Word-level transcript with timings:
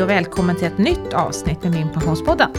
Hej 0.00 0.04
och 0.04 0.10
välkommen 0.10 0.56
till 0.56 0.66
ett 0.66 0.78
nytt 0.78 1.12
avsnitt 1.12 1.62
med 1.62 1.72
Min 1.72 1.92
Pensionspodden. 1.92 2.50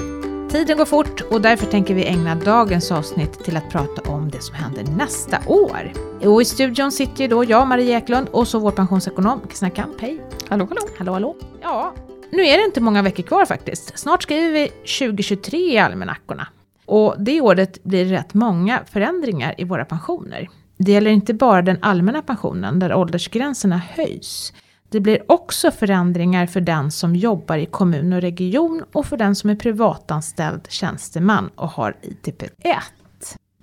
Tiden 0.51 0.77
går 0.77 0.85
fort 0.85 1.21
och 1.21 1.41
därför 1.41 1.65
tänker 1.65 1.93
vi 1.93 2.05
ägna 2.05 2.35
dagens 2.35 2.91
avsnitt 2.91 3.43
till 3.43 3.57
att 3.57 3.69
prata 3.69 4.11
om 4.11 4.31
det 4.31 4.41
som 4.41 4.55
händer 4.55 4.83
nästa 4.83 5.39
år. 5.47 5.93
Och 6.23 6.41
i 6.41 6.45
studion 6.45 6.91
sitter 6.91 7.21
ju 7.21 7.27
då 7.27 7.43
jag, 7.43 7.67
Marie 7.67 7.97
Eklund, 7.97 8.27
och 8.29 8.47
så 8.47 8.59
vår 8.59 8.71
pensionsekonom 8.71 9.41
Kristina 9.47 9.69
Kamp. 9.69 10.01
Hej! 10.01 10.21
Hallå, 10.49 10.65
hallå! 10.69 10.81
Hallå, 10.97 11.13
hallå! 11.13 11.35
Ja, 11.61 11.93
nu 12.31 12.45
är 12.45 12.57
det 12.57 12.63
inte 12.63 12.81
många 12.81 13.01
veckor 13.01 13.23
kvar 13.23 13.45
faktiskt. 13.45 13.99
Snart 13.99 14.23
skriver 14.23 14.51
vi 14.51 14.67
2023 14.67 15.57
i 15.57 15.77
almanackorna. 15.77 16.47
Och 16.85 17.15
det 17.19 17.41
året 17.41 17.83
blir 17.83 18.05
det 18.05 18.17
rätt 18.17 18.33
många 18.33 18.79
förändringar 18.91 19.55
i 19.57 19.63
våra 19.63 19.85
pensioner. 19.85 20.49
Det 20.77 20.91
gäller 20.91 21.11
inte 21.11 21.33
bara 21.33 21.61
den 21.61 21.77
allmänna 21.81 22.21
pensionen 22.21 22.79
där 22.79 22.93
åldersgränserna 22.93 23.77
höjs. 23.77 24.53
Det 24.91 24.99
blir 24.99 25.31
också 25.31 25.71
förändringar 25.71 26.45
för 26.45 26.61
den 26.61 26.91
som 26.91 27.15
jobbar 27.15 27.57
i 27.57 27.65
kommun 27.65 28.13
och 28.13 28.21
region 28.21 28.83
och 28.93 29.05
för 29.05 29.17
den 29.17 29.35
som 29.35 29.49
är 29.49 29.55
privatanställd 29.55 30.67
tjänsteman 30.69 31.49
och 31.55 31.69
har 31.69 31.95
ITP 32.01 32.43
1. 32.59 32.75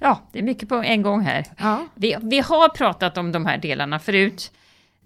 Ja, 0.01 0.21
det 0.33 0.39
är 0.39 0.43
mycket 0.43 0.69
på 0.69 0.75
en 0.75 1.03
gång 1.03 1.21
här. 1.21 1.45
Ja. 1.59 1.87
Vi, 1.95 2.17
vi 2.23 2.41
har 2.41 2.69
pratat 2.69 3.19
om 3.19 3.33
de 3.33 3.47
här 3.47 3.59
delarna 3.59 3.99
förut. 3.99 4.53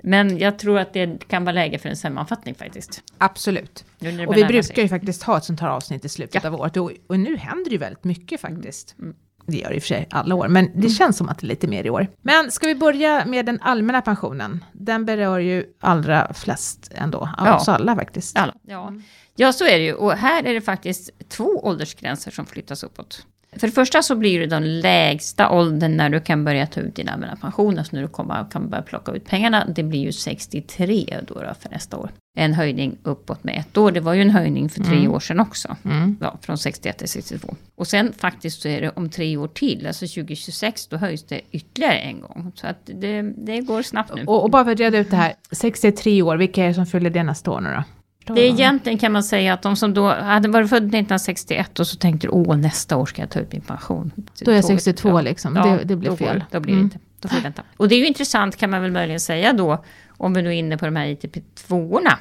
Men 0.03 0.39
jag 0.39 0.59
tror 0.59 0.79
att 0.79 0.93
det 0.93 1.29
kan 1.29 1.45
vara 1.45 1.53
läge 1.55 1.79
för 1.79 1.89
en 1.89 1.97
sammanfattning 1.97 2.55
faktiskt. 2.55 3.03
Absolut. 3.19 3.85
Och 4.01 4.37
vi 4.37 4.45
brukar 4.45 4.63
sig. 4.63 4.83
ju 4.83 4.89
faktiskt 4.89 5.23
ha 5.23 5.39
ett 5.39 5.45
sånt 5.45 5.61
här 5.61 5.69
avsnitt 5.69 6.05
i 6.05 6.09
slutet 6.09 6.45
Ja. 6.45 6.51
av 6.51 6.61
året. 6.61 6.77
Och, 6.77 6.93
och 7.07 7.21
nu 7.21 7.37
händer 7.37 7.71
ju 7.71 7.79
väldigt 7.79 8.05
mycket 8.05 8.41
faktiskt. 8.41 8.95
Mm. 8.99 9.15
Det 9.47 9.57
gör 9.57 9.69
det 9.69 9.75
i 9.75 9.79
och 9.79 9.83
för 9.83 9.89
sig 9.89 10.09
alla 10.11 10.35
år, 10.35 10.49
men 10.49 10.71
det 10.75 10.89
känns 10.89 11.17
som 11.17 11.29
att 11.29 11.39
det 11.39 11.47
är 11.47 11.49
lite 11.49 11.67
mer 11.69 11.87
i 11.87 11.91
år. 11.91 12.07
Men 12.23 12.51
ska 12.51 12.67
vi 12.67 12.75
börja 12.75 13.25
med 13.25 13.47
den 13.47 13.59
allmänna 13.63 14.03
pensionen? 14.03 14.65
Den 14.73 15.05
berör 15.05 15.39
ju 15.39 15.65
allra 15.81 16.35
flest 16.35 16.93
ändå, 16.95 17.19
av 17.39 17.47
Ja. 17.47 17.57
oss 17.57 17.69
alla 17.69 17.97
faktiskt. 17.97 18.39
Alla. 18.39 18.55
Ja. 18.63 18.93
ja, 19.37 19.53
så 19.53 19.65
är 19.65 19.79
det 19.79 19.85
ju. 19.85 19.95
Och 19.95 20.13
här 20.13 20.43
är 20.45 20.55
det 20.55 20.61
faktiskt 20.61 21.11
två 21.29 21.61
åldersgränser 21.65 22.31
som 22.31 22.47
flyttas 22.47 22.83
uppåt. 22.83 23.27
För 23.57 23.67
det 23.67 23.73
första 23.73 24.03
så 24.03 24.15
blir 24.17 24.41
det 24.41 24.47
den 24.47 24.81
lägsta 24.81 25.51
åldern 25.51 25.97
när 25.97 26.11
du 26.11 26.21
kan 26.21 26.45
börja 26.45 26.67
ta 26.67 26.81
ut 26.81 26.95
din 26.97 27.09
allmänna 27.09 27.37
pension, 27.37 27.79
alltså 27.79 27.97
när 27.97 28.03
du 28.03 28.09
kommer, 28.09 28.47
kan 28.51 28.71
börja 28.71 28.83
plocka 28.83 29.13
ut 29.13 29.25
pengarna. 29.25 29.67
Det 29.69 29.83
blir 29.83 30.01
ju 30.01 30.13
63 30.13 31.19
då, 31.29 31.35
då 31.35 31.55
för 31.61 31.69
nästa 31.71 31.97
år. 31.97 32.11
En 32.39 32.55
höjning 32.55 32.99
uppåt 33.03 33.45
med 33.45 33.59
ett 33.59 33.77
år. 33.77 33.93
Det 33.93 34.01
var 34.01 34.13
ju 34.15 34.23
en 34.23 34.31
höjning 34.31 34.69
för 34.69 34.83
tre 34.85 34.97
Mm. 34.99 35.13
år 35.13 35.21
sedan 35.21 35.41
också. 35.41 35.77
Mm. 35.85 36.17
Ja, 36.21 36.39
från 36.43 36.59
61 36.59 36.99
till 36.99 37.09
62. 37.09 37.55
Och 37.77 37.87
sen 37.87 38.13
faktiskt 38.19 38.63
så 38.63 38.69
är 38.69 38.81
det 38.81 38.91
om 38.91 39.11
tre 39.11 39.37
år 39.37 39.49
till, 39.49 39.87
alltså 39.87 40.07
2026, 40.07 40.87
då 40.87 40.97
höjs 40.97 41.23
det 41.25 41.41
ytterligare 41.51 41.99
en 41.99 42.21
gång. 42.21 42.53
Så 42.55 42.67
att 42.67 42.79
det, 42.85 43.23
det 43.23 43.61
går 43.61 43.83
snabbt 43.83 44.15
nu. 44.15 44.25
Och, 44.27 44.43
och 44.45 44.51
bara 44.51 44.65
för 44.65 44.73
att 44.73 44.81
reda 44.81 44.99
ut 44.99 45.11
det 45.11 45.17
här, 45.17 45.35
63 45.51 46.23
år, 46.23 46.37
vilka 46.37 46.65
är 46.65 46.69
det 46.69 46.75
som 46.75 46.87
fyller 46.87 47.11
det 47.11 47.23
nästa 47.23 47.51
år 47.51 47.61
nu 47.61 47.71
då? 47.77 47.83
Det 48.27 48.41
är 48.41 48.51
egentligen 48.53 48.99
kan 48.99 49.13
man 49.13 49.23
säga 49.25 49.55
att 49.55 49.63
de 49.63 49.77
som 49.77 49.95
då 49.95 50.09
hade 50.09 50.49
varit 50.49 50.71
född 50.71 50.83
1961 50.83 51.81
och 51.81 51.87
så 51.87 51.97
tänkte 51.97 52.27
du 52.27 52.31
åh 52.31 52.57
nästa 52.57 52.97
år 52.97 53.07
ska 53.07 53.23
jag 53.23 53.31
ta 53.31 53.41
ut 53.41 53.53
min 53.53 53.61
pension. 53.61 54.11
Då 54.45 54.51
är 54.51 54.55
jag 54.55 54.63
Tåget, 54.65 54.83
62 54.83 55.09
ja. 55.09 55.21
liksom, 55.21 55.57
Ja, 55.57 55.65
det, 55.67 55.85
det 55.85 55.97
blir 55.97 56.11
då 56.11 56.17
går 56.17 56.27
fel. 56.27 56.39
det. 56.39 56.47
Då 56.51 56.61
blir 56.61 56.73
det 56.73 56.79
Mm. 56.81 56.85
inte. 56.85 56.99
Då 57.21 57.29
får 57.29 57.37
vi 57.37 57.43
vänta. 57.43 57.63
Och 57.77 57.89
det 57.89 57.95
är 57.95 57.99
ju 57.99 58.07
intressant 58.07 58.57
kan 58.57 58.71
man 58.71 58.83
väl 58.83 58.91
möjligen 58.93 59.21
säga 59.21 59.53
då, 59.53 59.85
om 60.09 60.35
vi 60.35 60.43
nu 60.43 60.49
är 60.49 60.53
inne 60.53 60.79
på 60.79 60.85
de 60.85 60.97
här 60.97 61.07
ITP2orna. 61.07 62.13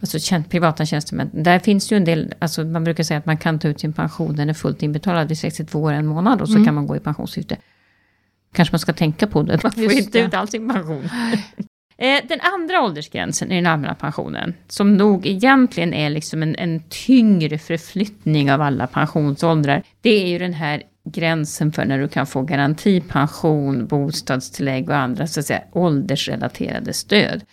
Alltså 0.00 0.42
privata 0.48 0.86
tjänstemän. 0.86 1.30
Där 1.32 1.58
finns 1.58 1.92
ju 1.92 1.96
en 1.96 2.04
del, 2.04 2.34
alltså 2.38 2.64
man 2.64 2.84
brukar 2.84 3.04
säga 3.04 3.18
att 3.18 3.26
man 3.26 3.36
kan 3.38 3.58
ta 3.58 3.68
ut 3.68 3.80
sin 3.80 3.92
pension, 3.92 4.36
den 4.36 4.48
är 4.48 4.54
fullt 4.54 4.82
inbetalad 4.82 5.28
vid 5.28 5.38
62 5.38 5.82
år 5.82 5.92
en 5.92 6.06
månad 6.06 6.40
och 6.40 6.48
så 6.48 6.54
Mm. 6.54 6.64
kan 6.64 6.74
man 6.74 6.86
gå 6.86 6.96
i 6.96 7.00
pensionssyfte. 7.00 7.56
Kanske 8.52 8.72
man 8.74 8.78
ska 8.78 8.92
tänka 8.92 9.26
på 9.26 9.42
det, 9.42 9.62
man 9.62 9.72
får 9.72 9.82
Just 9.82 9.98
inte 9.98 10.18
det. 10.18 10.24
ut 10.24 10.34
all 10.34 10.48
sin 10.48 10.68
pension. 10.72 11.08
Eh, 11.96 12.20
den 12.28 12.40
andra 12.40 12.82
åldersgränsen 12.82 13.52
i 13.52 13.54
den 13.54 13.66
allmänna 13.66 13.94
pensionen, 13.94 14.54
som 14.68 14.96
nog 14.96 15.26
egentligen 15.26 15.94
är 15.94 16.10
liksom 16.10 16.42
en, 16.42 16.56
en 16.56 16.82
tyngre 16.88 17.58
förflyttning 17.58 18.52
av 18.52 18.60
alla 18.60 18.86
pensionsåldrar, 18.86 19.82
det 20.00 20.22
är 20.22 20.26
ju 20.26 20.38
den 20.38 20.54
här 20.54 20.82
gränsen 21.04 21.72
för 21.72 21.84
när 21.84 21.98
du 21.98 22.08
kan 22.08 22.26
få 22.26 22.42
garantipension, 22.42 23.86
bostadstillägg 23.86 24.90
och 24.90 24.96
andra 24.96 25.26
så 25.26 25.40
att 25.40 25.46
säga, 25.46 25.62
åldersrelaterade 25.72 26.92
stöd. 26.92 27.44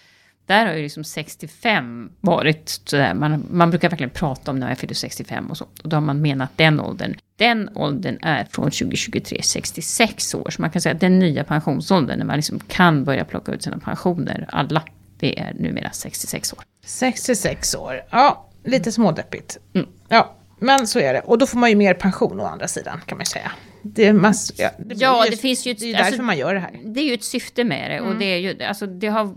Där 0.52 0.66
har 0.66 0.74
ju 0.74 0.82
liksom 0.84 1.04
65 1.04 2.12
varit 2.22 2.70
sådär, 2.86 3.14
man, 3.14 3.46
man 3.52 3.70
brukar 3.70 3.90
verkligen 3.90 4.10
prata 4.10 4.52
om 4.52 4.60
när 4.60 4.70
jag 4.70 4.78
fyller 4.78 4.94
65 4.94 5.52
och 5.52 5.58
så. 5.58 5.66
Och 5.84 5.90
då 5.90 5.96
har 5.96 6.02
man 6.02 6.22
menat 6.22 6.50
den 6.56 6.80
åldern. 6.80 7.16
Den 7.36 7.70
åldern 7.76 8.18
är 8.22 8.46
från 8.52 8.66
2023 8.72 9.42
66 9.44 10.36
år. 10.36 10.50
Så 10.50 10.62
man 10.62 10.72
kan 10.72 10.82
säga 10.82 10.96
att 10.96 11.02
den 11.02 11.20
nya 11.20 11.44
pensionsåldern 11.44 12.18
när 12.20 12.26
man 12.26 12.36
liksom 12.36 12.60
kan 12.60 13.04
börja 13.04 13.26
plocka 13.26 13.52
ut 13.52 13.64
sina 13.64 13.78
pensioner, 13.80 14.46
alla, 14.52 14.84
det 15.20 15.40
är 15.40 15.54
numera 15.54 15.90
66 15.92 16.54
år. 16.54 16.60
66 16.86 17.76
år, 17.76 18.02
ja, 18.10 18.50
lite 18.66 18.92
smådeppigt. 18.92 19.58
Mm. 19.74 19.88
Ja, 20.10 20.36
men 20.60 20.88
så 20.88 21.00
är 21.00 21.14
det. 21.14 21.20
Och 21.20 21.38
då 21.38 21.48
får 21.48 21.58
man 21.60 21.70
ju 21.70 21.76
mer 21.76 21.94
pension 21.94 22.40
å 22.40 22.46
andra 22.46 22.68
sidan, 22.68 23.02
kan 23.06 23.18
man 23.18 23.26
säga. 23.26 23.52
Det, 23.84 24.06
är 24.08 24.14
mass, 24.14 24.52
ja, 24.58 24.70
det, 24.80 24.96
Ja, 24.96 25.26
det 25.32 25.38
finns 25.38 25.68
ju 25.68 25.72
ett- 25.72 25.80
Det 25.80 25.86
är 25.86 25.88
ju 25.90 25.96
alltså- 25.96 26.12
därför 26.12 26.24
man 26.24 26.38
gör 26.38 26.54
det 26.54 26.60
här. 26.60 26.80
Det 26.86 27.00
är 27.00 27.04
ju 27.04 27.14
ett 27.14 27.24
syfte 27.24 27.64
med 27.64 27.92
det 27.92 28.02
och 28.02 28.16
det 28.16 28.26
är 28.26 28.38
ju, 28.38 28.64
alltså 28.64 28.86
det 28.88 29.08
har, 29.08 29.36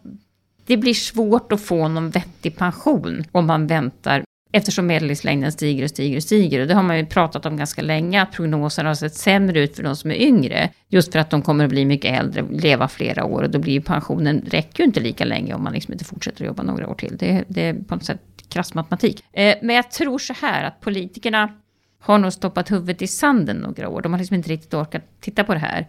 det 0.66 0.76
blir 0.76 0.94
svårt 0.94 1.52
att 1.52 1.60
få 1.60 1.88
någon 1.88 2.10
vettig 2.10 2.56
pension 2.56 3.24
om 3.32 3.46
man 3.46 3.66
väntar 3.66 4.24
Eftersom 4.56 4.86
medellivslängden 4.86 5.52
stiger 5.52 5.84
och 5.84 5.90
stiger 5.90 6.16
och 6.16 6.22
stiger. 6.22 6.60
Och 6.60 6.66
det 6.66 6.74
har 6.74 6.82
man 6.82 6.98
ju 6.98 7.06
pratat 7.06 7.46
om 7.46 7.56
ganska 7.56 7.82
länge, 7.82 8.22
att 8.22 8.32
prognoserna 8.32 8.90
har 8.90 8.94
sett 8.94 9.14
sämre 9.14 9.60
ut 9.60 9.76
för 9.76 9.82
de 9.82 9.96
som 9.96 10.10
är 10.10 10.14
yngre. 10.14 10.70
Just 10.88 11.12
för 11.12 11.18
att 11.18 11.30
de 11.30 11.42
kommer 11.42 11.64
att 11.64 11.70
bli 11.70 11.84
mycket 11.84 12.20
äldre, 12.20 12.44
leva 12.50 12.88
flera 12.88 13.24
år. 13.24 13.42
Och 13.42 13.50
då 13.50 13.58
blir 13.58 13.72
ju 13.72 13.80
pensionen, 13.80 14.42
räcker 14.46 14.82
ju 14.82 14.84
inte 14.84 15.00
lika 15.00 15.24
länge 15.24 15.54
om 15.54 15.64
man 15.64 15.72
liksom 15.72 15.92
inte 15.92 16.04
fortsätter 16.04 16.44
att 16.44 16.46
jobba 16.46 16.62
några 16.62 16.88
år 16.88 16.94
till. 16.94 17.16
Det, 17.16 17.44
det 17.48 17.62
är 17.62 17.74
på 17.74 17.94
något 17.94 18.04
sätt 18.04 18.20
krass 18.48 18.74
matematik. 18.74 19.24
Eh, 19.32 19.56
men 19.62 19.76
jag 19.76 19.90
tror 19.90 20.18
så 20.18 20.34
här 20.40 20.64
att 20.64 20.80
politikerna 20.80 21.52
har 22.00 22.18
nog 22.18 22.32
stoppat 22.32 22.70
huvudet 22.70 23.02
i 23.02 23.06
sanden 23.06 23.56
några 23.56 23.88
år. 23.88 24.02
De 24.02 24.12
har 24.12 24.18
liksom 24.18 24.36
inte 24.36 24.50
riktigt 24.50 24.74
orkat 24.74 25.02
titta 25.20 25.44
på 25.44 25.54
det 25.54 25.60
här. 25.60 25.88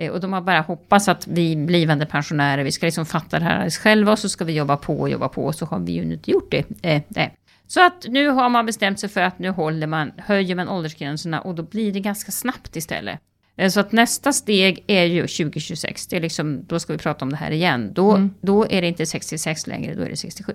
Eh, 0.00 0.10
Och 0.12 0.20
de 0.20 0.32
har 0.32 0.40
bara 0.40 0.60
hoppats 0.60 1.08
att 1.08 1.26
vi 1.26 1.56
blivande 1.56 2.06
pensionärer, 2.06 2.64
vi 2.64 2.72
ska 2.72 2.86
liksom 2.86 3.06
fatta 3.06 3.38
det 3.38 3.44
här 3.44 3.70
själva 3.70 4.12
och 4.12 4.18
så 4.18 4.28
ska 4.28 4.44
vi 4.44 4.52
jobba 4.52 4.76
på 4.76 5.00
och 5.00 5.10
jobba 5.10 5.28
på 5.28 5.44
och 5.44 5.54
så 5.54 5.66
har 5.66 5.78
vi 5.78 5.92
ju 5.92 6.02
inte 6.02 6.30
gjort 6.30 6.50
det. 6.50 6.64
Eh, 6.82 7.02
nej. 7.08 7.34
Så 7.66 7.86
att 7.86 8.06
nu 8.08 8.28
har 8.28 8.48
man 8.48 8.66
bestämt 8.66 9.00
sig 9.00 9.08
för 9.08 9.20
att 9.20 9.38
nu 9.38 9.48
håller 9.50 9.86
man, 9.86 10.12
höjer 10.18 10.54
man 10.54 10.68
åldersgränserna 10.68 11.40
och 11.40 11.54
då 11.54 11.62
blir 11.62 11.92
det 11.92 12.00
ganska 12.00 12.32
snabbt 12.32 12.76
istället. 12.76 13.20
Eh, 13.56 13.68
Så 13.70 13.80
att 13.80 13.92
nästa 13.92 14.32
steg 14.32 14.84
är 14.86 15.04
ju 15.04 15.20
2026, 15.26 16.06
det 16.06 16.16
är 16.16 16.20
liksom, 16.20 16.64
då 16.66 16.78
ska 16.78 16.92
vi 16.92 16.98
prata 16.98 17.24
om 17.24 17.30
det 17.30 17.36
här 17.36 17.50
igen. 17.50 17.92
Då, 17.94 18.10
Mm. 18.10 18.30
då 18.40 18.66
är 18.70 18.82
det 18.82 18.88
inte 18.88 19.06
66 19.06 19.66
längre, 19.66 19.94
då 19.94 20.02
är 20.02 20.08
det 20.10 20.16
67. 20.16 20.52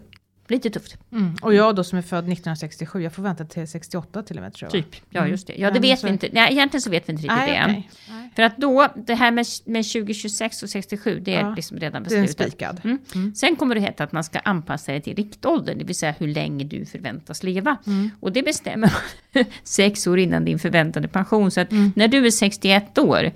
Lite 0.48 0.70
tufft. 0.70 0.98
Mm. 1.12 1.36
Och 1.42 1.54
jag 1.54 1.76
då 1.76 1.84
som 1.84 1.98
är 1.98 2.02
född 2.02 2.18
1967, 2.20 3.02
jag 3.02 3.14
får 3.14 3.24
vänta 3.24 3.46
till 3.46 3.68
68 3.68 4.24
till 4.24 4.38
och 4.38 4.44
med 4.44 4.54
tror 4.54 4.66
jag. 4.74 4.84
Typ. 4.84 5.02
Ja, 5.10 5.20
Mm. 5.20 5.32
just 5.32 5.48
det. 5.48 5.54
Ja, 5.58 5.68
det 5.68 5.74
Men 5.74 5.82
vet 5.82 6.00
så- 6.00 6.08
vi 6.08 6.14
inte. 6.14 6.30
Nej, 6.34 6.52
egentligen 6.54 6.82
så 6.82 6.90
vet 6.90 7.10
vi 7.10 7.12
inte 7.12 7.24
riktigt 7.24 7.38
Nej, 7.38 7.50
det 7.52 7.56
än. 7.56 7.72
Nej. 7.72 8.32
För 8.36 8.44
att 8.44 8.58
då, 8.58 8.88
det 8.96 9.16
här 9.16 9.32
med, 9.32 9.46
med 9.66 9.86
2026 9.86 10.64
och 10.64 10.70
67, 10.70 11.20
det 11.26 11.36
är 11.36 11.42
Ja, 11.42 11.54
liksom 11.56 11.78
redan 11.78 12.04
Det 12.04 12.16
är 12.16 12.22
beslutat. 12.22 12.48
spikad. 12.52 12.82
Mm. 12.84 12.98
Mm. 13.16 13.36
Sen 13.36 13.56
kommer 13.56 13.76
det 13.76 13.82
heta 13.82 14.04
att 14.04 14.12
man 14.12 14.24
ska 14.24 14.40
anpassa 14.40 14.92
det 14.92 15.02
till 15.02 15.16
riktåldern, 15.16 15.78
det 15.78 15.84
vill 15.86 15.96
säga 15.96 16.16
hur 16.20 16.28
länge 16.28 16.64
du 16.66 16.86
förväntas 16.86 17.44
leva. 17.44 17.78
Mm. 17.88 18.12
Och 18.20 18.32
det 18.32 18.44
bestämmer 18.44 18.94
sex 19.64 20.08
år 20.08 20.20
innan 20.20 20.46
din 20.46 20.60
förväntade 20.60 21.08
pension. 21.08 21.52
Så 21.52 21.62
att 21.62 21.72
Mm. 21.72 21.92
när 21.96 22.08
du 22.08 22.26
är 22.26 22.32
61 22.32 22.98
år, 22.98 23.32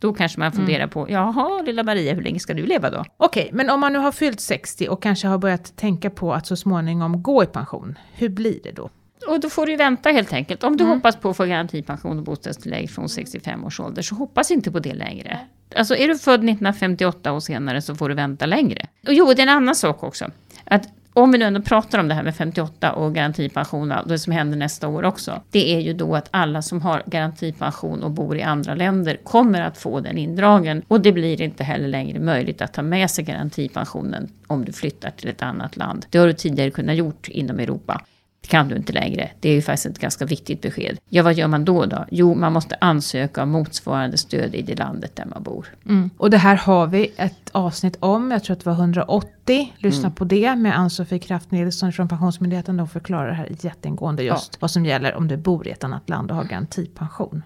då 0.00 0.12
kanske 0.12 0.38
man 0.40 0.52
funderar 0.52 0.86
på, 0.86 1.10
jaha 1.10 1.62
lilla 1.62 1.82
Maria, 1.82 2.14
hur 2.14 2.22
länge 2.22 2.38
ska 2.40 2.54
du 2.54 2.66
leva 2.66 2.90
då? 2.90 3.04
Okej, 3.16 3.50
men 3.52 3.70
om 3.70 3.80
man 3.80 3.92
nu 3.92 3.98
har 3.98 4.12
fyllt 4.12 4.40
60 4.40 4.88
och 4.88 5.02
kanske 5.02 5.28
har 5.28 5.38
börjat 5.38 5.76
tänka 5.76 6.10
på 6.10 6.32
att 6.34 6.46
så 6.46 6.56
småningom 6.56 7.22
gå 7.22 7.42
i 7.42 7.46
pension, 7.46 7.98
hur 8.14 8.28
blir 8.28 8.58
det 8.62 8.72
då? 8.72 8.90
Och 9.28 9.40
då 9.40 9.50
får 9.50 9.66
du 9.66 9.76
vänta 9.76 10.08
helt 10.10 10.32
enkelt. 10.32 10.64
Om 10.64 10.76
du 10.76 10.84
Mm. 10.84 10.96
hoppas 10.96 11.16
på 11.16 11.30
att 11.30 11.36
få 11.36 11.44
garantipension 11.44 12.18
och 12.18 12.24
bostadstillägg 12.24 12.90
från 12.90 13.08
65 13.08 13.64
års 13.64 13.80
ålder, 13.80 14.02
så 14.02 14.14
hoppas 14.14 14.50
inte 14.50 14.70
på 14.70 14.78
det 14.78 14.94
längre. 14.94 15.38
Alltså 15.76 15.96
är 15.96 16.08
du 16.08 16.18
född 16.18 16.40
1958 16.44 17.32
och 17.32 17.42
senare 17.42 17.82
så 17.82 17.94
får 17.94 18.08
du 18.08 18.14
vänta 18.14 18.46
längre. 18.46 18.86
Och 19.06 19.14
jo, 19.14 19.26
det 19.34 19.42
är 19.42 19.46
en 19.46 19.48
annan 19.56 19.74
sak 19.74 20.02
också. 20.02 20.30
Att 20.64 20.82
om 21.14 21.32
vi 21.32 21.38
nu 21.38 21.44
ändå 21.44 21.62
pratar 21.62 21.98
om 21.98 22.08
det 22.08 22.14
här 22.14 22.22
med 22.22 22.34
58 22.34 22.92
och 22.92 23.14
garantipension 23.14 23.92
och 23.92 24.08
det 24.08 24.18
som 24.18 24.32
händer 24.32 24.58
nästa 24.58 24.88
år 24.88 25.04
också. 25.04 25.40
Det 25.50 25.74
är 25.74 25.80
ju 25.80 25.92
då 25.92 26.16
att 26.16 26.28
alla 26.30 26.62
som 26.62 26.82
har 26.82 27.02
garantipension 27.06 28.02
och 28.02 28.10
bor 28.10 28.36
i 28.36 28.42
andra 28.42 28.74
länder 28.74 29.18
kommer 29.24 29.60
att 29.60 29.78
få 29.78 30.00
den 30.00 30.18
indragen. 30.18 30.82
Och 30.88 31.00
det 31.00 31.12
blir 31.12 31.42
inte 31.42 31.64
heller 31.64 31.88
längre 31.88 32.18
möjligt 32.18 32.62
att 32.62 32.72
ta 32.72 32.82
med 32.82 33.10
sig 33.10 33.24
garantipensionen 33.24 34.28
om 34.46 34.64
du 34.64 34.72
flyttar 34.72 35.10
till 35.10 35.28
ett 35.28 35.42
annat 35.42 35.76
land. 35.76 36.06
Det 36.10 36.18
har 36.18 36.26
du 36.26 36.32
tidigare 36.32 36.70
kunnat 36.70 36.96
gjort 36.96 37.28
inom 37.28 37.58
Europa. 37.58 38.00
Det 38.42 38.48
kan 38.48 38.68
du 38.68 38.76
inte 38.76 38.92
längre. 38.92 39.30
Det 39.40 39.48
är 39.48 39.52
ju 39.54 39.62
faktiskt 39.62 39.86
ett 39.86 39.98
ganska 39.98 40.24
viktigt 40.24 40.62
besked. 40.62 40.98
Ja, 41.08 41.22
vad 41.22 41.34
gör 41.34 41.48
man 41.48 41.64
då 41.64 41.86
då? 41.86 42.04
Jo, 42.10 42.34
man 42.34 42.52
måste 42.52 42.76
ansöka 42.80 43.42
om 43.42 43.50
motsvarande 43.50 44.18
stöd 44.18 44.54
i 44.54 44.62
det 44.62 44.74
landet 44.78 45.16
där 45.16 45.24
man 45.24 45.42
bor. 45.42 45.66
Mm. 45.86 46.10
Och 46.16 46.30
det 46.30 46.38
här 46.38 46.56
har 46.56 46.86
vi 46.86 47.12
ett 47.16 47.50
avsnitt 47.52 47.96
om, 48.00 48.30
jag 48.30 48.44
tror 48.44 48.56
att 48.56 48.60
det 48.64 48.70
var 48.70 48.76
180. 48.76 49.72
Lyssna 49.76 50.00
Mm. 50.00 50.12
på 50.12 50.24
det 50.24 50.56
med 50.56 50.78
Ann-Sofie 50.78 51.18
Kraft 51.18 51.50
Nilsson 51.50 51.92
från 51.92 52.08
Pensionsmyndigheten. 52.08 52.76
De 52.76 52.88
förklarar 52.88 53.28
det 53.28 53.34
här 53.34 53.48
jätteingående 53.60 54.22
just 54.22 54.60
vad 54.60 54.70
som 54.70 54.86
gäller 54.86 55.14
om 55.14 55.28
du 55.28 55.36
bor 55.36 55.68
i 55.68 55.70
ett 55.70 55.84
annat 55.84 56.08
land 56.08 56.30
och 56.30 56.36
har 56.36 56.44
garantipension. 56.44 57.42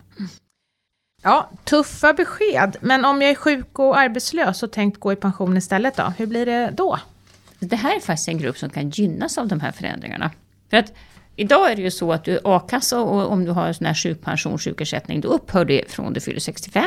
Ja, 1.22 1.50
tuffa 1.64 2.12
besked. 2.12 2.76
Men 2.80 3.04
om 3.04 3.22
jag 3.22 3.30
är 3.30 3.34
sjuk 3.34 3.78
och 3.78 3.98
arbetslös 3.98 4.62
och 4.62 4.72
tänkt 4.72 5.00
gå 5.00 5.12
i 5.12 5.16
pension 5.16 5.56
istället 5.56 5.96
då? 5.96 6.12
Hur 6.18 6.26
blir 6.26 6.46
det 6.46 6.70
då? 6.76 6.98
Det 7.58 7.76
här 7.76 7.96
är 7.96 8.00
faktiskt 8.00 8.28
en 8.28 8.38
grupp 8.38 8.58
som 8.58 8.70
kan 8.70 8.90
gynnas 8.90 9.38
av 9.38 9.48
de 9.48 9.60
här 9.60 9.72
förändringarna. 9.72 10.30
För 10.74 10.78
att 10.78 10.92
idag 11.36 11.70
är 11.70 11.76
det 11.76 11.82
ju 11.82 11.90
så 11.90 12.12
att 12.12 12.24
du 12.24 12.40
a-kassa 12.44 13.00
och 13.00 13.32
om 13.32 13.44
du 13.44 13.50
har 13.50 13.72
sån 13.72 13.86
här 13.86 13.94
sjukpension, 13.94 14.58
sjukersättning, 14.58 15.20
då 15.20 15.28
upphör 15.28 15.64
det 15.64 15.90
från 15.90 16.12
du 16.12 16.20
fyller 16.20 16.40
65. 16.40 16.84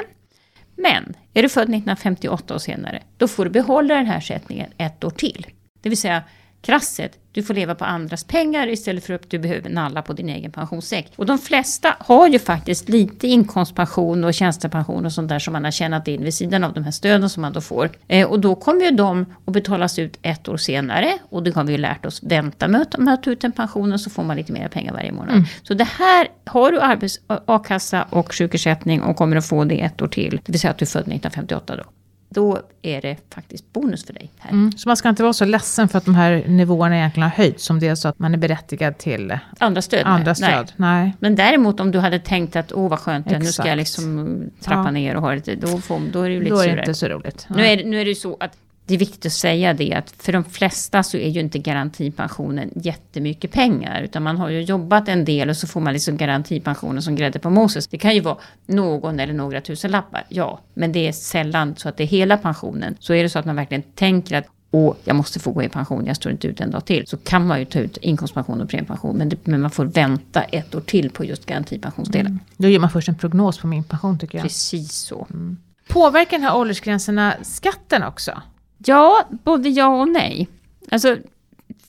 Men 0.75 1.13
är 1.33 1.43
du 1.43 1.49
född 1.49 1.63
1958 1.63 2.53
och 2.53 2.61
senare, 2.61 3.03
då 3.17 3.27
får 3.27 3.45
du 3.45 3.51
behålla 3.51 3.95
den 3.95 4.05
här 4.05 4.17
ersättningen 4.17 4.69
ett 4.77 5.03
år 5.03 5.09
till. 5.09 5.47
Det 5.81 5.89
vill 5.89 5.97
säga 5.97 6.23
krasset, 6.61 7.19
du 7.37 7.43
får 7.43 7.53
leva 7.53 7.75
på 7.75 7.85
andras 7.85 8.23
pengar 8.23 8.67
istället 8.67 9.05
för 9.05 9.13
att 9.13 9.29
du 9.29 9.39
behöver 9.39 9.69
nalla 9.69 10.01
på 10.01 10.13
din 10.13 10.29
egen 10.29 10.51
pensionssäck. 10.51 11.11
Och 11.15 11.25
de 11.25 11.37
flesta 11.37 11.95
har 11.99 12.27
ju 12.27 12.39
faktiskt 12.39 12.89
lite 12.89 13.27
inkomstpension 13.27 14.23
och 14.23 14.33
tjänstepension 14.33 15.05
och 15.05 15.11
sånt 15.11 15.29
där 15.29 15.39
som 15.39 15.53
man 15.53 15.63
har 15.63 15.71
tjänat 15.71 16.07
in 16.07 16.23
vid 16.23 16.33
sidan 16.33 16.63
av 16.63 16.73
de 16.73 16.83
här 16.83 16.91
stöden 16.91 17.29
som 17.29 17.41
man 17.41 17.53
då 17.53 17.61
får. 17.61 17.89
Eh, 18.07 18.27
och 18.27 18.39
då 18.39 18.55
kommer 18.55 18.81
ju 18.81 18.91
de 18.91 19.25
att 19.45 19.53
betalas 19.53 19.99
ut 19.99 20.19
ett 20.21 20.47
år 20.47 20.57
senare 20.57 21.13
och 21.29 21.43
det 21.43 21.55
har 21.55 21.63
vi 21.63 21.71
ju 21.71 21.77
lärt 21.77 22.05
oss 22.05 22.23
vänta 22.23 22.67
med 22.67 22.81
att 23.07 23.23
ta 23.23 23.31
ut 23.31 23.41
den 23.41 23.51
pensionen 23.51 23.99
så 23.99 24.09
får 24.09 24.23
man 24.23 24.37
lite 24.37 24.51
mer 24.51 24.67
pengar 24.67 24.93
varje 24.93 25.11
månad. 25.11 25.35
Mm. 25.35 25.45
Så 25.63 25.73
det 25.73 25.87
här, 25.87 26.27
har 26.45 26.71
du 26.71 26.79
arbets, 26.79 27.19
a-kassa 27.27 28.05
och 28.09 28.33
sjukersättning 28.33 29.01
och 29.01 29.15
kommer 29.15 29.35
att 29.35 29.45
få 29.45 29.63
det 29.63 29.81
ett 29.81 30.01
år 30.01 30.07
till, 30.07 30.41
det 30.45 30.51
vill 30.51 30.59
säga 30.59 30.71
att 30.71 30.77
du 30.77 30.83
är 30.83 30.87
född 30.87 31.01
1958 31.01 31.75
då 31.75 31.83
då 32.29 32.62
är 32.81 33.01
det 33.01 33.18
faktiskt 33.33 33.74
bonus 33.74 34.06
för 34.06 34.13
dig. 34.13 34.31
Här. 34.38 34.51
Mm, 34.51 34.71
så 34.71 34.89
man 34.89 34.97
ska 34.97 35.09
inte 35.09 35.24
vara 35.24 35.33
så 35.33 35.45
ledsen 35.45 35.88
för 35.88 35.97
att 35.97 36.06
de 36.06 36.15
här 36.15 36.44
nivåerna 36.47 36.97
egentligen 36.97 37.29
har 37.29 37.38
höjts, 37.38 37.63
som 37.63 37.79
det 37.79 37.88
är 37.88 37.95
så 37.95 38.07
att 38.07 38.19
man 38.19 38.33
är 38.33 38.38
berättigad 38.38 38.97
till 38.97 39.39
andra 39.59 39.81
stöd? 39.81 40.01
Andra 40.06 40.35
stöd. 40.35 40.74
Nej. 40.75 41.03
Nej. 41.03 41.13
Men 41.19 41.35
däremot 41.35 41.79
om 41.79 41.91
du 41.91 42.00
hade 42.00 42.19
tänkt 42.19 42.56
att 42.56 42.74
åh 42.74 42.89
vad 42.89 43.00
skönt, 43.00 43.25
nu 43.25 43.45
ska 43.45 43.68
jag 43.68 43.77
liksom 43.77 44.39
trappa 44.62 44.88
ja. 44.88 44.91
ner 44.91 45.15
och 45.15 45.21
ha 45.21 45.33
lite, 45.33 45.56
då, 45.56 45.77
får, 45.77 46.00
då 46.12 46.21
är 46.21 46.29
det 46.29 46.35
ju 46.35 46.41
lite 46.41 46.56
Då 46.56 46.62
är 46.62 46.75
det 46.75 46.79
inte 46.79 46.94
så 46.94 47.07
roligt. 47.07 47.47
Nu 47.50 47.65
är, 47.65 47.85
nu 47.85 48.01
är 48.01 48.06
det 48.06 48.15
så 48.15 48.38
att 48.39 48.57
det 48.87 48.93
är 48.93 48.97
viktigt 48.97 49.25
att 49.25 49.31
säga 49.31 49.73
det 49.73 49.93
att 49.93 50.13
för 50.17 50.33
de 50.33 50.43
flesta 50.43 51.03
så 51.03 51.17
är 51.17 51.29
ju 51.29 51.39
inte 51.39 51.59
garantipensionen 51.59 52.71
jättemycket 52.75 53.51
pengar. 53.51 54.01
Utan 54.01 54.23
man 54.23 54.37
har 54.37 54.49
ju 54.49 54.61
jobbat 54.61 55.07
en 55.07 55.25
del 55.25 55.49
och 55.49 55.57
så 55.57 55.67
får 55.67 55.81
man 55.81 55.93
liksom 55.93 56.17
garantipensionen 56.17 57.01
som 57.01 57.15
grädde 57.15 57.39
på 57.39 57.49
Moses. 57.49 57.87
Det 57.87 57.97
kan 57.97 58.15
ju 58.15 58.21
vara 58.21 58.37
någon 58.65 59.19
eller 59.19 59.33
några 59.33 59.61
tusen 59.61 59.91
lappar, 59.91 60.23
ja. 60.29 60.59
Men 60.73 60.91
det 60.91 61.07
är 61.07 61.11
sällan 61.11 61.75
så 61.77 61.89
att 61.89 61.97
det 61.97 62.03
är 62.03 62.07
hela 62.07 62.37
pensionen. 62.37 62.95
Så 62.99 63.13
är 63.13 63.23
det 63.23 63.29
så 63.29 63.39
att 63.39 63.45
man 63.45 63.55
verkligen 63.55 63.83
tänker 63.83 64.37
att 64.37 64.45
och 64.71 64.97
jag 65.03 65.15
måste 65.15 65.39
få 65.39 65.51
gå 65.51 65.63
i 65.63 65.69
pension, 65.69 66.05
jag 66.05 66.15
står 66.15 66.31
inte 66.31 66.47
ut 66.47 66.61
en 66.61 66.71
dag 66.71 66.85
till. 66.85 67.07
Så 67.07 67.17
kan 67.17 67.47
man 67.47 67.59
ju 67.59 67.65
ta 67.65 67.79
ut 67.79 67.97
inkomstpension 67.97 68.61
och 68.61 68.69
premiepension. 68.69 69.17
Men, 69.17 69.29
det, 69.29 69.47
men 69.47 69.61
man 69.61 69.71
får 69.71 69.85
vänta 69.85 70.43
ett 70.43 70.75
år 70.75 70.81
till 70.81 71.09
på 71.09 71.25
just 71.25 71.45
garantipensionsdelen. 71.45 72.31
Mm. 72.31 72.39
Då 72.57 72.67
gör 72.67 72.79
man 72.79 72.89
först 72.89 73.09
en 73.09 73.15
prognos 73.15 73.57
på 73.57 73.67
min 73.67 73.83
pension 73.83 74.19
tycker 74.19 74.37
jag. 74.37 74.43
Precis 74.43 74.91
så. 74.91 75.27
Mm. 75.29 75.57
Påverkar 75.87 76.37
den 76.37 76.43
här 76.47 76.55
åldersgränserna 76.55 77.33
skatten 77.41 78.03
också? 78.03 78.41
Ja, 78.77 79.27
både 79.29 79.69
ja 79.69 80.01
och 80.01 80.09
nej. 80.09 80.47
Alltså, 80.91 81.18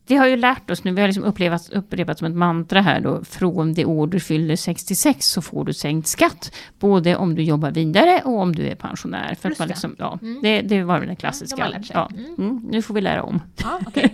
vi 0.08 0.17
har 0.17 0.26
ju 0.26 0.37
lärt 0.37 0.70
oss 0.70 0.85
nu, 0.85 0.93
vi 0.93 1.00
har 1.00 1.08
liksom 1.08 1.25
upplevt, 1.25 1.70
upprepat 1.70 2.19
som 2.19 2.26
ett 2.26 2.35
mantra 2.35 2.81
här 2.81 3.00
då, 3.00 3.25
från 3.25 3.75
det 3.75 3.85
år 3.85 4.06
du 4.06 4.20
fyller 4.20 4.56
66 4.56 5.26
så 5.26 5.43
får 5.43 5.64
du 5.64 5.73
sänkt 5.73 6.08
skatt. 6.08 6.55
Både 6.79 7.17
om 7.17 7.35
du 7.35 7.43
jobbar 7.43 7.70
vidare 7.70 8.23
och 8.25 8.38
om 8.38 8.55
du 8.55 8.67
är 8.67 8.75
pensionär. 8.75 9.35
För 9.35 9.50
att 9.50 9.58
man 9.58 9.69
liksom, 9.69 9.96
ja, 9.99 10.19
mm. 10.23 10.43
det, 10.43 10.61
det 10.61 10.82
var 10.82 11.00
den 11.00 11.17
klassiska. 11.17 11.69
Ja, 11.73 11.81
ja. 11.93 12.11
Mm. 12.17 12.35
Mm, 12.38 12.69
nu 12.70 12.82
får 12.82 12.94
vi 12.94 13.00
lära 13.00 13.23
om. 13.23 13.41
Ja, 13.62 13.81
okay. 13.87 14.08